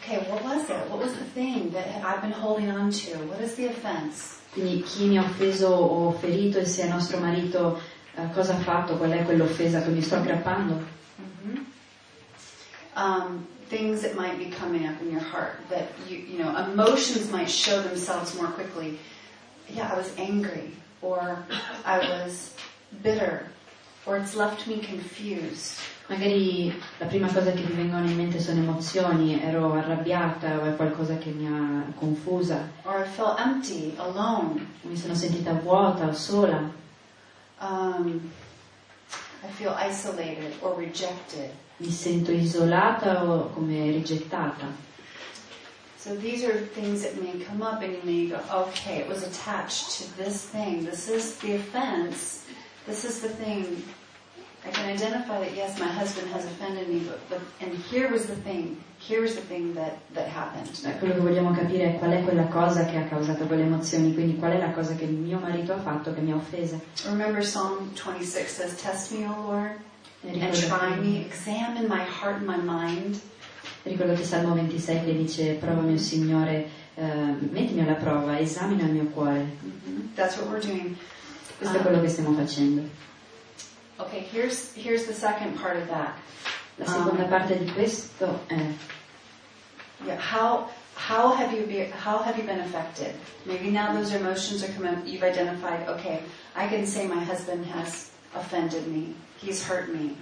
[0.00, 0.90] okay, what was it?
[0.90, 3.16] What was the thing that I've been holding on to?
[3.28, 4.40] What is the offense?
[4.52, 7.80] Quindi chi mi ha offeso o ferito e se è nostro marito
[8.16, 8.96] eh, cosa ha fatto?
[8.96, 11.00] Qual è quell'offesa che mi sto aggrappando?
[12.94, 17.30] Um, things that might be coming up in your heart that you, you know, emotions
[17.30, 18.98] might show themselves more quickly.
[19.68, 21.44] Yeah, I was angry, or
[21.84, 22.54] I was
[23.02, 23.46] bitter,
[24.06, 25.78] or it's left me confused.
[26.08, 30.76] Magari la prima cosa che mi vengono in mente sono emozioni, ero arrabbiata o è
[30.76, 34.66] qualcosa che mi ha confusa, Or I felt empty, alone.
[34.82, 36.80] mi sono sentita vuota o sola,
[37.60, 38.32] Um,
[39.44, 41.50] I feel isolated or rejected.
[41.76, 44.66] mi sento isolata o come rigettata.
[46.02, 49.22] So these are things that may come up and you may go, okay, it was
[49.22, 50.84] attached to this thing.
[50.84, 52.44] This is the offense.
[52.88, 53.84] This is the thing.
[54.66, 58.26] I can identify that yes, my husband has offended me, but, but and here was
[58.26, 58.82] the thing.
[58.98, 60.74] Here was the thing that, that happened.
[60.98, 64.38] Quello che vogliamo capire è qual è quella cosa che ha causato quelle emozioni, quindi
[64.38, 66.80] qual è la cosa che mio marito ha fatto che mi ha offesa.
[67.04, 69.78] Remember Psalm 26 says, Test me, O Lord,
[70.26, 73.20] and try me, examine my heart and my mind.
[73.84, 77.04] Ricordati Salmo 26 che dice, prova mio Signore, eh,
[77.50, 79.46] mettimi alla prova, esamina il mio cuore.
[80.14, 80.96] That's what we're doing.
[81.58, 82.82] Questo è quello che stiamo facendo.
[83.98, 86.14] Okay, here's here's the second part of that.
[86.76, 88.56] La seconda Um, parte di questo è
[90.04, 93.14] Yeah, how how have you be, how have you been affected?
[93.44, 94.92] Maybe now those emotions are coming.
[94.94, 95.86] up, You've identified.
[95.88, 96.20] Okay,
[96.56, 99.14] I can say my husband has offended me.
[99.40, 100.16] He's hurt me.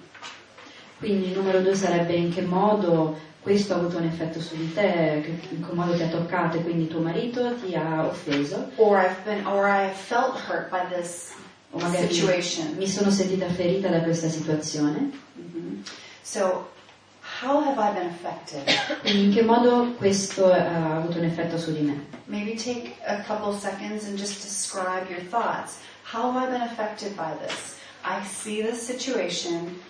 [0.99, 4.73] Quindi il numero due sarebbe in che modo questo ha avuto un effetto su di
[4.73, 8.71] te, che- in che modo ti ha toccato e quindi tuo marito ti ha offeso
[8.77, 11.31] Or I've been or I have felt hurt by this
[11.73, 12.75] o magari situation.
[12.77, 15.11] mi sono sentita ferita da questa situazione.
[15.35, 15.83] Mhm.
[16.23, 16.69] So,
[17.43, 18.63] how have I been affected?
[19.01, 22.07] Quindi in che modo questo ha avuto un effetto su di me?
[22.27, 25.79] Maybe take a couple seconds and just describe your thoughts.
[26.13, 27.77] How have I been affected by this?
[28.05, 29.81] I see this situation.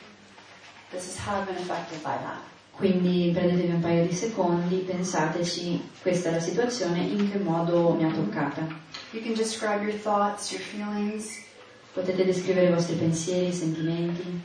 [0.91, 2.41] This is how I've been affected by that.
[2.81, 8.07] Quindi prendetevi un paio di secondi, pensateci, questa è la situazione, in che modo mi
[8.07, 8.67] ha toccata.
[9.11, 11.45] You can describe your thoughts, your feelings.
[11.93, 14.41] Potete descrivere i vostri pensieri, i sentimenti.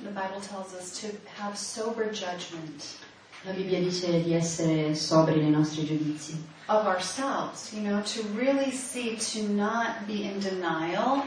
[0.00, 3.06] The Bible tells us to have sober judgment
[3.44, 8.72] La Bibbia dice di essere sobri nei nostri giudizi, of ourselves, you know, to really
[8.72, 11.22] see, to not be in denial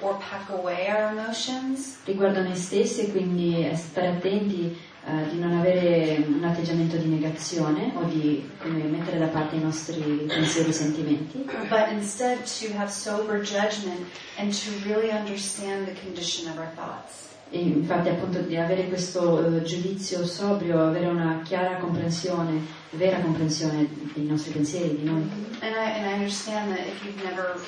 [0.00, 5.52] or pack away our emotions, riguardo a noi stessi quindi stare attenti eh, di non
[5.52, 10.72] avere un atteggiamento di negazione o di come, mettere da parte i nostri pensieri e
[10.72, 14.04] sentimenti, but instead to have sober judgment
[14.36, 17.35] and to really understand the condition of our thoughts.
[17.50, 23.88] E infatti appunto di avere questo eh, giudizio sobrio, avere una chiara comprensione, vera comprensione
[24.14, 25.22] dei nostri pensieri, di noi.
[25.60, 27.60] And I, and I understand that if you've never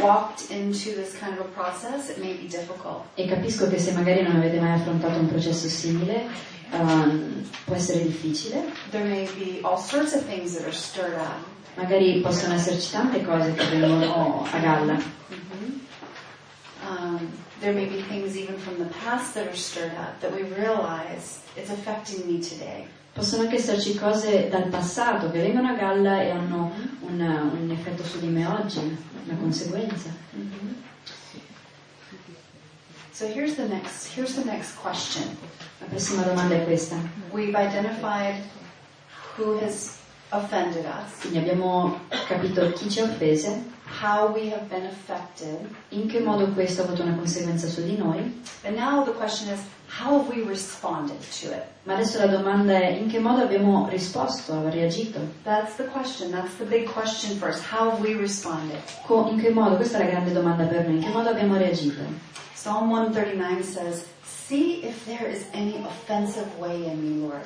[0.00, 3.04] walked into this kind of a process, it may be difficult.
[3.14, 6.26] E capisco che se magari non avete mai affrontato un processo simile,
[6.70, 8.64] ehm, può essere difficile.
[8.90, 11.44] There may be all sorts of things that are stirred up.
[11.74, 15.16] Magari possono esserci tante cose che vengono a galla.
[16.88, 17.28] Um,
[17.60, 21.42] there may be things even from the past that are stirred up that we realize
[21.56, 22.86] it's affecting me today.
[23.14, 27.20] Possono anche esserci cose dal passato che vengono a galla e hanno mm-hmm.
[27.20, 29.40] un, un effetto su di me oggi, una mm-hmm.
[29.40, 30.10] conseguenza.
[30.36, 30.74] Mm-hmm.
[33.12, 35.36] So here's the next here's the next question.
[35.80, 36.96] La prossima domanda è questa.
[37.32, 38.44] We've identified
[39.36, 39.96] who has
[40.30, 43.64] offended us, Quindi abbiamo capito chi ci ha offese,
[44.02, 47.96] how we have been affected, in che modo questo ha avuto una conseguenza su di
[47.96, 48.18] noi,
[48.64, 51.64] and now the question is, how have we responded to it?
[51.84, 56.30] ma adesso la domanda è in che modo abbiamo risposto, reagito, That's the question.
[56.30, 57.62] That's the big question first.
[57.72, 58.78] How have we responded?
[59.06, 61.56] Co- in che modo, questa è la grande domanda per noi, in che modo abbiamo
[61.56, 62.02] reagito.
[62.54, 67.44] Psalm 139 says, See if there is any offensive way in me, Lord.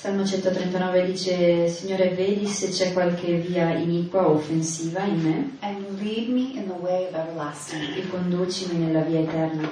[0.00, 5.98] Salmo 139 dice, Signore vedi se c'è qualche via iniqua o offensiva in me and
[6.00, 7.96] lead me in the way of everlasting.
[7.96, 9.68] e conducimi nella via eterna.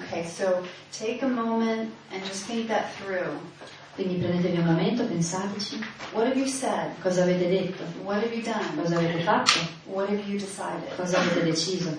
[0.00, 3.38] Okay, so take a moment and just think that through.
[3.94, 5.78] Quindi prendetevi un momento, pensateci,
[6.12, 6.92] What have you said?
[7.02, 8.82] cosa avete detto, What have you done?
[8.82, 10.88] cosa avete fatto, What have you decided?
[10.96, 11.94] cosa avete deciso.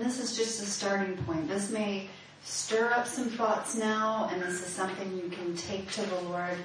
[0.00, 1.46] And this is just a starting point.
[1.46, 2.08] This may
[2.42, 6.56] stir up some thoughts now, and this is something you can take to the Lord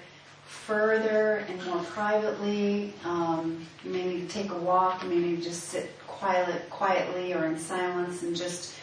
[0.45, 2.93] further and more privately.
[3.03, 5.03] Um, you may need to take a walk.
[5.03, 8.73] You may need to just sit quiet, quietly or in silence and just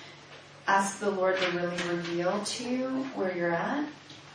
[0.67, 3.87] ask the Lord to really reveal to you where you're at.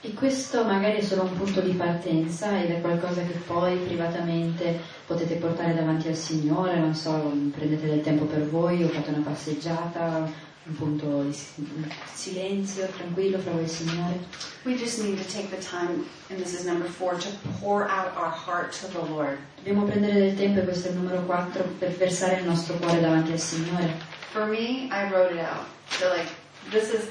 [0.02, 4.80] E questo magari è solo un punto di partenza ed è qualcosa che poi privatamente
[5.08, 9.24] potete portare davanti al Signore, non so, prendete del tempo per voi o fate una
[9.24, 10.30] passeggiata,
[10.64, 11.66] un punto di si-
[12.14, 14.20] silenzio, tranquillo fra voi e il Signore.
[14.66, 17.30] We just need to take the time, and this is number four, to
[17.62, 19.38] pour out our heart to the Lord.
[19.56, 23.00] Dobbiamo prendere del tempo, e questo è il numero 4, per versare il nostro cuore
[23.00, 23.96] davanti al Signore.
[24.34, 25.66] For me, I wrote it out.
[25.92, 26.28] So like,
[26.70, 27.08] this is,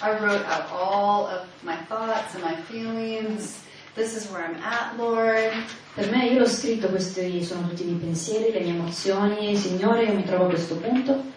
[0.00, 3.58] I wrote out all of my thoughts and my feelings.
[3.94, 5.52] This is where I'm at, Lord.
[5.94, 10.04] Per me io l'ho scritto, questi sono tutti i miei pensieri, le mie emozioni, Signore
[10.04, 11.32] io mi trovo a questo punto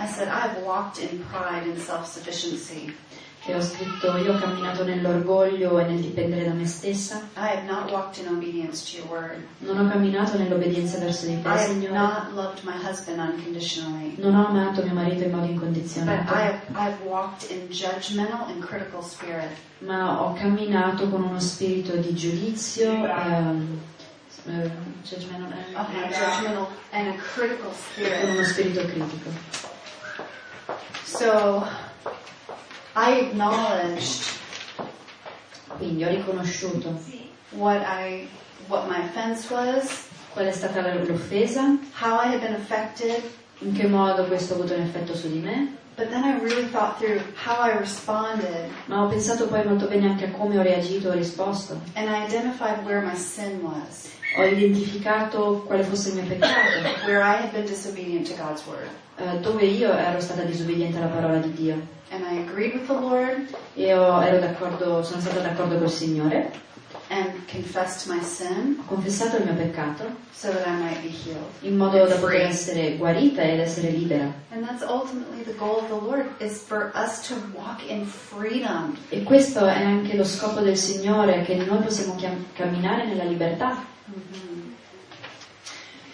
[0.00, 2.94] I said, I've walked in pride and self-sufficiency.
[3.44, 7.62] E ho scritto io ho camminato nell'orgoglio e nel dipendere da me stessa, I have
[7.66, 9.42] not walked in obedience to your word.
[9.58, 11.88] non ho camminato nell'obbedienza verso di te, Signore,
[14.16, 16.34] non ho amato mio marito in modo incondizionato,
[18.50, 18.60] in
[19.78, 23.80] ma ho camminato con uno spirito di giudizio, ehm,
[24.46, 24.70] eh,
[25.02, 27.72] judgmental, Okay, judgmental and a critical
[28.20, 29.30] con uno spirito critico.
[31.04, 31.66] So
[32.96, 34.38] I acknowledged
[35.78, 36.98] Quindi ho riconosciuto.
[37.52, 38.28] What I
[38.68, 43.22] what my offense was, qual è stata l'offesa, how I had been affected,
[43.60, 46.68] in che modo questo ha avuto un effetto su di me, but then I really
[46.70, 48.70] thought through how I responded.
[48.86, 51.80] Ma ho pensato poi molto bene anche a come ho reagito e risposto.
[51.94, 57.20] and I identified where my sin was, Ho identificato quale fosse il mio peccato, where
[57.20, 58.88] I had been disobedient to God's word.
[59.18, 61.74] eh, dove io ero stata disobbediente alla parola di Dio
[62.10, 66.50] And I agreed with the Lord e ho- ero d'accordo, sono stata d'accordo col Signore,
[67.08, 71.44] and confessed my sin ho confessato il mio peccato so that I might be healed.
[71.60, 74.32] in modo da poter essere guarita ed essere libera.
[74.52, 78.96] And that's ultimately the goal of the Lord is for us to walk in freedom.
[79.10, 83.86] E questo è anche lo scopo del Signore, che noi possiamo chiam- camminare nella libertà.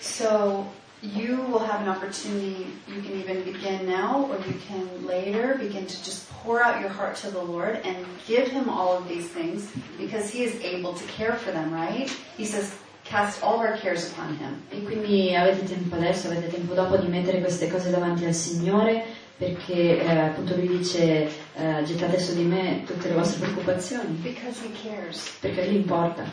[0.00, 0.66] So
[1.02, 5.86] you will have an opportunity, you can even begin now or you can later begin
[5.86, 9.28] to just pour out your heart to the Lord and give Him all of these
[9.28, 12.08] things because He is able to care for them, right?
[12.36, 14.62] He says, cast all our cares upon Him.
[14.72, 19.04] E quindi avete tempo adesso, avete tempo dopo di mettere queste cose davanti al Signore,
[19.36, 24.60] perché eh, appunto lui dice eh, gettate su di me tutte le vostre preoccupazioni, Because
[24.64, 25.36] He cares.
[25.40, 26.24] perché a lui importa.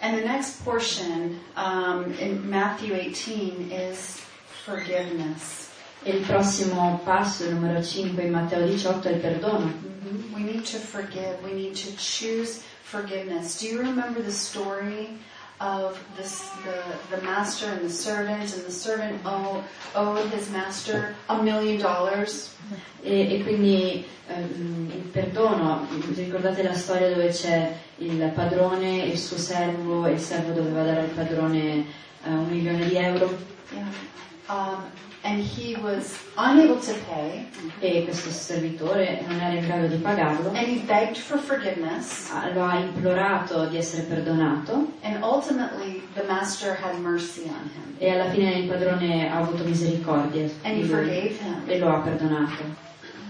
[0.00, 4.20] And the next portion um, in Matthew 18 is
[4.64, 5.70] forgiveness.
[6.04, 9.72] Il prossimo passo, numero 5 in Matteo 18, è il perdono.
[10.32, 11.42] We need to forgive.
[11.42, 13.58] We need to choose forgiveness.
[13.58, 15.18] Do you remember the story
[15.60, 21.16] of this, the, the master and the servant, and the servant owe, owed his master
[21.28, 22.54] a million dollars.
[23.02, 29.18] E, e quindi ehm, il perdono, ricordate la storia dove c'è il padrone e il
[29.18, 31.84] suo servo e il servo doveva dare al padrone
[32.24, 33.84] eh, un milione di euro Yeah.
[34.48, 34.84] Um,
[35.24, 37.46] and he was unable to pay,
[37.80, 42.64] e questo servitore non era in grado di pagarlo, and he begged for forgiveness, lo
[42.64, 48.30] ha implorato di essere perdonato and ultimately the master had mercy on him, e alla
[48.30, 51.62] fine il padrone ha avuto misericordia and he forgave him.
[51.66, 52.86] e lo ha perdonato.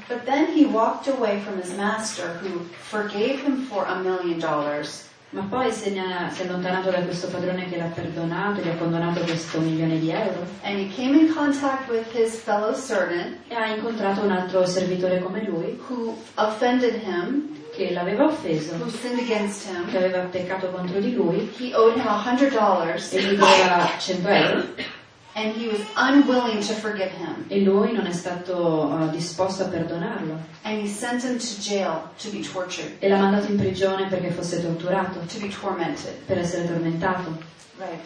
[0.09, 5.05] But then he walked away from his master, who forgave him for a million dollars,
[5.31, 8.77] Ma poi se ne si è allontanato da questo padrone che l'ha perdonato, gli ha
[8.77, 10.47] condonato questo milione di euro.
[10.63, 15.21] And he came in contact with his fellow servant, e ha incontrato un altro servitore
[15.21, 19.91] come lui who offended him, che l'aveva offeso, who sinned against him.
[19.91, 23.87] che aveva peccato contro di lui He owed him a hundred dollars, e gli doveva
[23.99, 24.65] 100 euro
[25.39, 27.45] and he was unwilling to forgive him.
[27.49, 32.11] e lui non è stato eh, disposto a perdonarlo And he sent him to jail
[32.19, 36.15] to be tortured, e l'ha mandato in prigione perché fosse torturato, to be tormented.
[36.27, 37.37] per essere tormentato.
[37.79, 38.01] Right.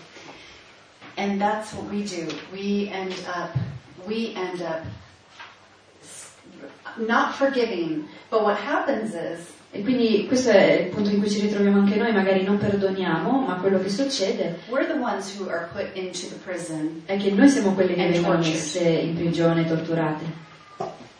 [1.16, 2.26] And that's what we do.
[2.52, 3.54] We end up,
[4.06, 4.82] we end up
[6.96, 8.08] not forgiving.
[8.30, 11.96] But what happens is E quindi questo è il punto in cui ci ritroviamo anche
[11.96, 14.58] noi, magari non perdoniamo, ma quello che succede
[17.06, 20.24] è che noi siamo quelli che vengono messe in prigione, torturate.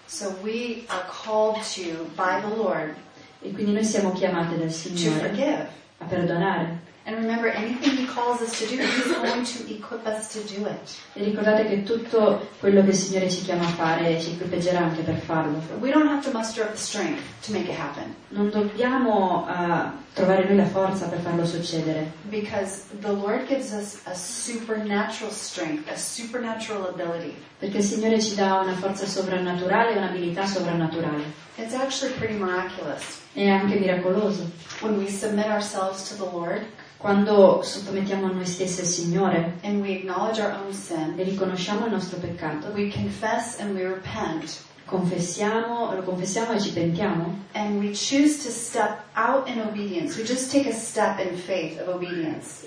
[0.04, 2.10] So to,
[2.54, 2.94] Lord,
[3.40, 6.90] E quindi noi siamo chiamate dal Signore a perdonare.
[7.04, 10.66] And remember, anything He calls us to do, He's going to equip us to do
[10.66, 10.98] it.
[11.14, 15.02] E ricordate che tutto quello che il Signore ci chiama a fare ci equipaggerà anche
[15.02, 15.60] per farlo.
[15.80, 19.90] We don't have to muster up the strength to make it happen Non dobbiamo eh,
[20.14, 25.88] trovare noi la forza per farlo succedere, because the Lord gives us a supernatural strength,
[25.90, 27.34] a supernatural ability.
[27.58, 31.24] perché il Signore ci dà una forza sovrannaturale e un'abilità sovrannaturale.
[31.56, 33.20] It's actually pretty miraculous.
[33.32, 34.48] È anche miracoloso.
[34.80, 36.64] When we submit ourselves to the Lord
[37.02, 39.54] Quando sottomettiamo noi stessi al Signore.
[39.64, 43.82] And we acknowledge our own sin, e riconosciamo il nostro peccato, we confess and we
[43.82, 47.46] repent, confessiamo, lo confessiamo e ci pentiamo?
[47.54, 47.64] A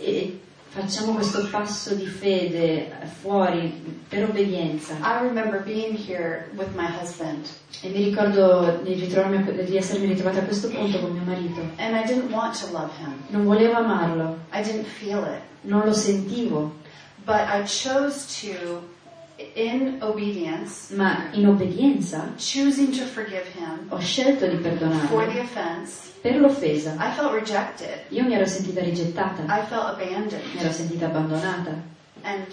[0.01, 0.41] e
[0.75, 4.93] facciamo questo passo di fede fuori per obbedienza.
[5.01, 7.45] I remember being here with my husband,
[7.81, 11.61] E mi ricordo di, di essermi ritrovata a questo punto con mio marito.
[11.77, 13.13] and I didn't want to love him.
[13.29, 15.41] Non volevo amarlo, I didn't feel it.
[15.61, 16.73] non lo sentivo,
[17.25, 18.81] But I chose to,
[19.55, 26.11] in obedience, ma in obbedienza choosing to forgive him ho scelto di for the offense.
[26.21, 26.95] per l'offesa.
[26.97, 28.05] I felt rejected.
[28.09, 30.41] Io mi ero sentita rigettata, I felt mi abandoned.
[30.57, 32.45] ero sentita abbandonata And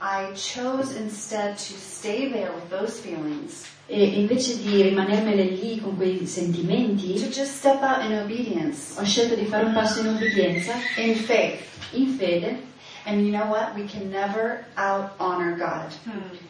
[0.00, 5.96] I chose instead to stay there with those feelings, e invece di rimanermene lì con
[5.96, 10.08] quei sentimenti, to just step out in obedience, ho scelto di fare un passo in
[10.08, 11.60] obbedienza, in faith.
[11.92, 12.62] in fede,
[13.04, 13.74] And you know what?
[13.74, 15.92] We can never out honor God.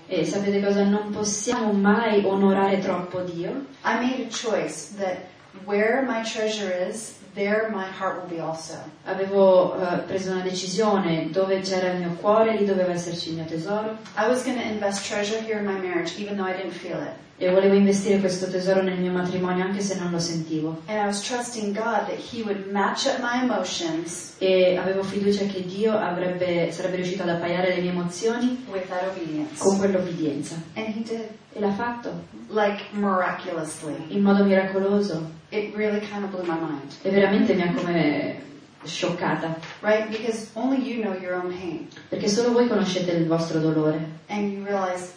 [0.09, 0.85] e sapete cosa?
[0.85, 3.65] Non possiamo mai onorare troppo Dio.
[3.85, 5.29] I made a choice that
[5.65, 8.75] where my treasure is, there my heart will be also.
[9.07, 13.45] Avevo eh, preso una decisione, dove c'era il mio cuore, lì doveva esserci il mio
[13.45, 16.73] tesoro I was going to invest treasure here in my marriage, even though I didn't
[16.75, 17.13] feel it.
[17.39, 20.83] E volevo investire questo tesoro nel mio matrimonio anche se non lo sentivo.
[20.87, 25.47] And I was trusting God that He would match up my emotions E avevo fiducia
[25.47, 29.59] che Dio avrebbe, sarebbe riuscito ad appaiare le mie emozioni with that obedience.
[29.59, 30.55] con quell'obbedienza.
[30.75, 32.11] And He did, E l'ha fatto
[32.49, 37.73] like in modo miracoloso It really kind of blew my mind, e veramente mi ha
[37.75, 38.41] come
[38.85, 40.09] scioccata, right?
[40.09, 41.87] Because only you know your own pain.
[42.09, 45.13] perché solo voi conoscete il vostro dolore And you realize,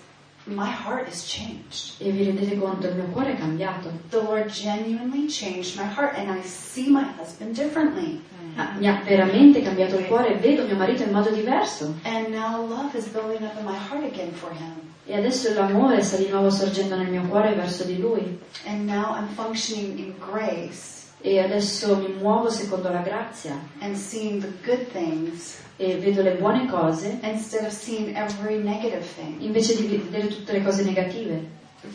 [0.46, 1.94] my heart has changed.
[2.00, 3.92] e vi rendete conto, il mio cuore è cambiato.
[4.10, 8.22] The Lord genuinely changed my heart, and I see my husband differently.
[8.58, 11.94] Ah, Mi ha veramente cambiato il cuore e vedo mio marito in modo diverso.
[12.04, 14.74] And now love is building up in my heart again for him.
[15.08, 18.40] E adesso l'amore sta di nuovo sorgendo nel mio cuore verso di lui.
[18.66, 24.40] And now I'm functioning in grace E adesso mi muovo secondo la grazia and seeing
[24.40, 29.42] the good things e vedo le buone cose instead of seeing every negative thing.
[29.42, 31.44] invece di vedere tutte le cose negative.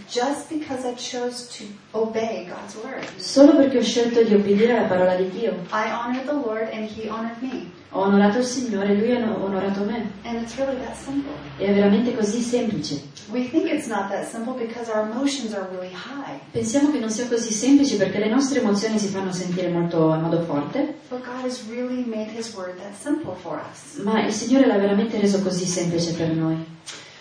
[0.08, 1.64] just because I chose to
[1.94, 3.06] obey God's word.
[3.18, 5.52] Solo perché ho scelto di obbedire alla parola di Dio.
[5.70, 7.70] I honored the Lord and He honored me.
[7.92, 10.10] Ho onorato il Signore e Lui ha onorato me.
[10.24, 11.32] And it's really that simple.
[11.56, 13.02] È veramente così semplice.
[13.32, 16.38] We think it's not that simple because our emotions are really high.
[16.52, 20.20] Pensiamo che non sia così semplice perché le nostre emozioni si fanno sentire molto in
[20.20, 24.00] modo forte, But God has really made His word that simple for us.
[24.02, 26.64] ma il Signore l'ha veramente reso così semplice per noi.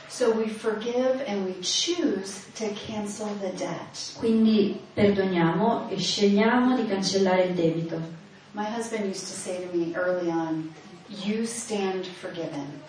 [0.08, 4.18] So we forgive and we choose to cancel the debt.
[4.18, 8.18] Quindi perdoniamo e scegliamo di cancellare il debito.
[8.54, 10.74] My husband used to say to me early on,
[11.10, 12.82] You stand forgiven.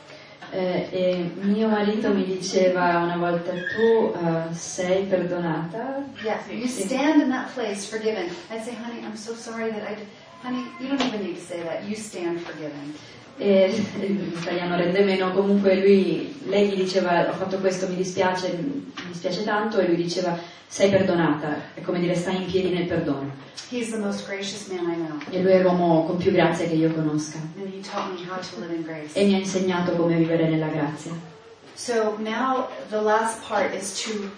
[0.53, 7.23] Eh, e mio marito mi diceva una volta tu eh, sei perdonata Yeah, you stand
[7.23, 8.29] in that place forgiven.
[8.51, 10.09] I'd say, Honey, I'm so sorry that I did.
[10.43, 11.85] Honey, you don't even need to say that.
[11.85, 12.95] You stand forgiven.
[13.41, 15.33] E l'italiano rende meno.
[15.33, 19.79] Comunque lui lei gli diceva ho fatto questo mi dispiace mi dispiace tanto.
[19.79, 21.73] E lui diceva sei perdonata.
[21.75, 23.33] È come dire stai in piedi nel perdono.
[25.31, 27.39] E lui è l'uomo con più grazia che io conosca.
[29.13, 31.13] E mi ha insegnato come vivere nella grazia.
[31.75, 34.31] So now the last part is to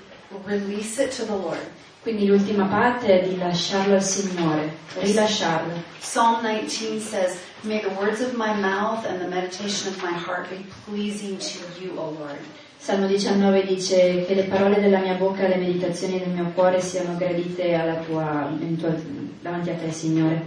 [0.44, 1.58] release it to the Lord.
[2.02, 8.20] Quindi l'ultima parte è di lasciarlo al Signore rilasciarlo Psalm 19 says, May the words
[8.20, 12.38] of my mouth and the meditation of my heart be pleasing to you, O Lord.
[12.76, 16.80] Salmo 19 dice che le parole della mia bocca e le meditazioni del mio cuore
[16.80, 18.96] siano gradite alla tua, tua-
[19.40, 20.42] davanti a te, Signore.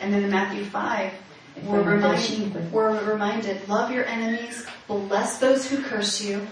[0.00, 1.10] And then in Matthew 5,
[1.54, 2.70] E we're 5.
[2.70, 6.46] we're reminded, love your enemies, bless those who curse you,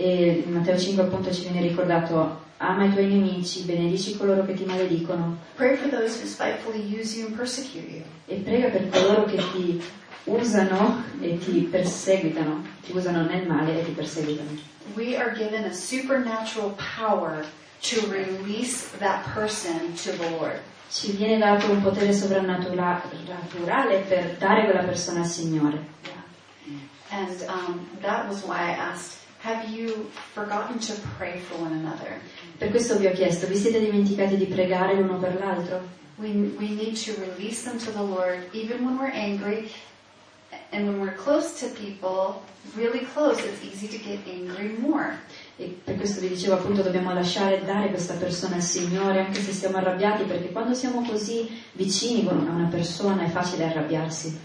[0.00, 4.54] E in Matteo 5 appunto ci viene ricordato ama i tuoi nemici, benedici coloro che
[4.54, 8.02] ti maledicono pray for those who spitefully use you and persecute you.
[8.26, 9.80] e prega per coloro che ti
[10.24, 14.50] usano e ti perseguitano, ti usano nel male e ti perseguitano.
[14.94, 17.44] We are given a supernatural power
[17.82, 20.60] to release that person to the Lord.
[20.90, 25.84] Ci viene dato un potere sovrannaturale per dare quella persona al Signore.
[26.04, 26.80] Yeah.
[27.10, 29.18] And um, that was why I asked,
[29.48, 32.20] have you forgotten to pray for one another?
[32.58, 35.80] Per questo vi ho chiesto, vi siete dimenticati di pregare l'uno per l'altro?
[36.18, 36.28] We,
[36.58, 39.70] we need to release them to the Lord even when we're angry.
[40.72, 42.42] And when we're close to people,
[42.76, 45.18] really close, it's easy to get angry more.
[45.60, 49.50] E per questo vi dicevo appunto dobbiamo lasciare dare questa persona al Signore anche se
[49.50, 54.38] siamo arrabbiati perché quando siamo così vicini con a una persona è facile arrabbiarsi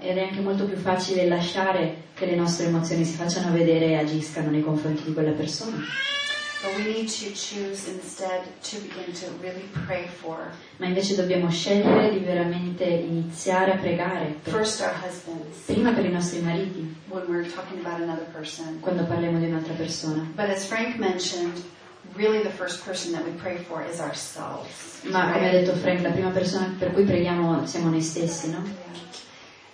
[0.00, 3.96] ed è anche molto più facile lasciare che le nostre emozioni si facciano vedere e
[3.96, 5.76] agiscano nei confronti di quella persona.
[10.76, 16.40] Ma invece dobbiamo scegliere di veramente iniziare a pregare per- husbands prima per i nostri
[16.40, 16.96] mariti
[18.80, 20.22] quando parliamo di un'altra persona.
[20.34, 21.64] But as Frank mentioned,
[22.14, 25.00] really the first person that we pray for is ourselves.
[25.04, 28.62] Ma come ha detto Frank, la prima persona per cui preghiamo siamo noi stessi, no?
[28.62, 28.90] Yeah.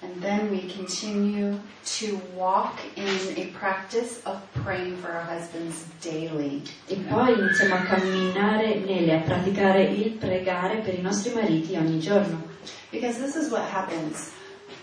[0.02, 1.58] And then we continue
[1.98, 6.62] to walk in a practice of praying for our husbands daily.
[6.88, 11.98] E poi iniziamo a camminare nelle, a praticare il pregare per i nostri mariti ogni
[11.98, 12.42] giorno.
[12.90, 14.32] Because this is what happens.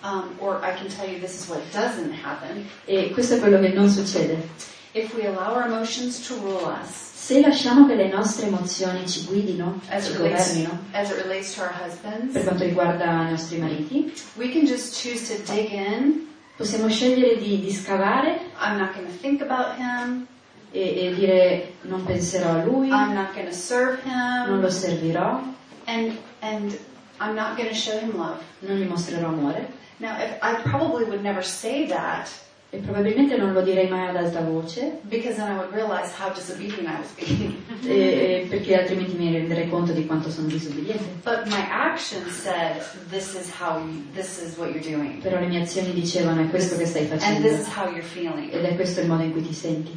[0.03, 2.67] Um, or I can tell you this is what doesn't happen.
[2.85, 4.49] E questo è quello che non succede.
[4.93, 9.23] If we allow our emotions to rule us, Se lasciamo che le nostre emozioni ci
[9.25, 13.05] guidino, as ci it relates, governino, as it relates to our husbands, per quanto riguarda
[13.27, 16.27] i nostri mariti, we can just choose to dig in.
[16.57, 20.27] possiamo scegliere di, di scavare I'm not going to think about him.
[20.73, 24.61] e, e dire non penserò a lui, I'm not going to serve non him.
[24.61, 25.41] lo servirò,
[25.85, 26.77] And, and
[27.21, 28.41] I'm not going to show him love.
[28.59, 29.71] non gli mostrerò amore.
[29.99, 32.27] Now, if I probably would never say that
[32.73, 36.33] E probabilmente non lo direi mai ad alta voce, because then I would realize how
[36.33, 37.55] disobedient I was being.
[37.85, 41.03] e- perché altrimenti mi renderei conto di quanto sono disobbediente.
[41.23, 45.45] but my actions said, "This is how you, this is what you're doing, Però le
[45.45, 48.63] mie azioni dicevano è questo che stai and facendo this is how you're feeling." ed
[48.63, 49.95] è questo il modo in cui ti senti.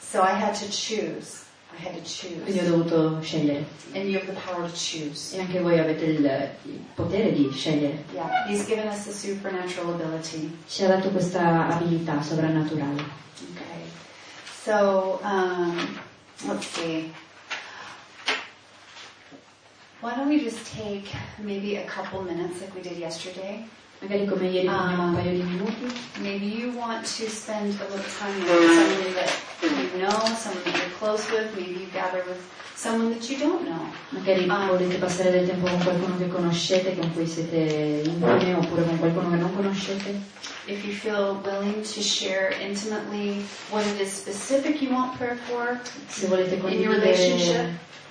[0.00, 1.44] So I had to choose.
[1.80, 3.64] I had to Quindi ho dovuto scegliere.
[3.94, 5.34] and you have the power to choose.
[5.34, 6.24] E anche voi avete il,
[6.64, 8.04] il potere di scegliere.
[8.12, 10.50] Yeah, He's given us the supernatural ability.
[10.68, 13.00] Ci ha dato questa abilità sovrannaturale.
[13.54, 13.82] Okay.
[14.62, 15.98] So um,
[16.46, 17.10] let's see.
[20.02, 23.64] Why don't we just take maybe a couple minutes like we did yesterday
[24.00, 25.92] Magari come ieri prendiamo un paio di minuti.
[26.20, 29.30] Maybe you want to spend a little time with someone that
[29.92, 31.52] you know, someone that you're close with.
[31.54, 32.40] Maybe you gather with
[32.74, 33.92] someone that you don't know.
[34.08, 34.66] Magari Ah.
[34.68, 39.30] volete passare del tempo con qualcuno che conoscete, con cui siete intimi, oppure con qualcuno
[39.30, 40.38] che non conoscete.
[40.66, 45.78] If you feel willing to share intimately what it is specific you want prayer for,
[46.08, 47.68] Se volete In your relationship?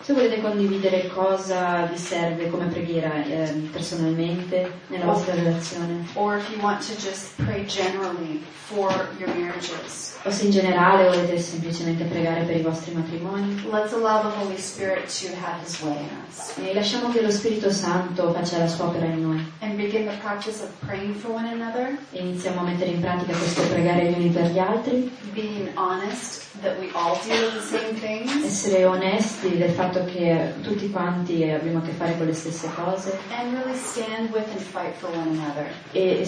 [0.10, 6.50] Se volete condividere cosa vi serve come preghiera eh, personalmente nella vostra relazione, or if
[6.50, 8.90] you want to just pray generally for
[9.20, 14.22] your marriages, o se in generale volete semplicemente pregare per i vostri matrimoni, let's allow
[14.22, 16.58] the Holy Spirit to have His way in us.
[16.58, 19.46] E lasciamo che lo Spirito Santo faccia la sua opera in noi.
[19.60, 23.38] And begin the practice of praying for one another, e iniziamo a mettere in pratica
[23.38, 27.78] questo pregare gli uni per gli altri, being honest that we all deal with the
[27.78, 32.34] same things, essere onesti del fatto che tutti quanti abbiamo a che fare con le
[32.34, 35.68] stesse cose and really stand with and fight for one another.
[35.92, 36.26] e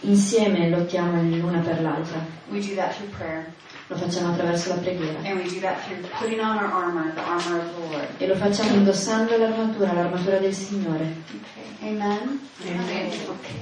[0.00, 2.24] insieme lottiamo l'una per l'altra.
[2.50, 3.46] We do that through prayer,
[3.88, 7.20] Lo facciamo attraverso la preghiera and we do that through putting on our armor, the
[7.22, 8.08] armor of the Lord.
[8.18, 11.04] e lo facciamo indossando l'armatura, l'armatura del Signore.
[11.28, 11.90] Okay.
[11.90, 12.40] Amen.
[12.66, 13.06] Amen.
[13.28, 13.52] Okay.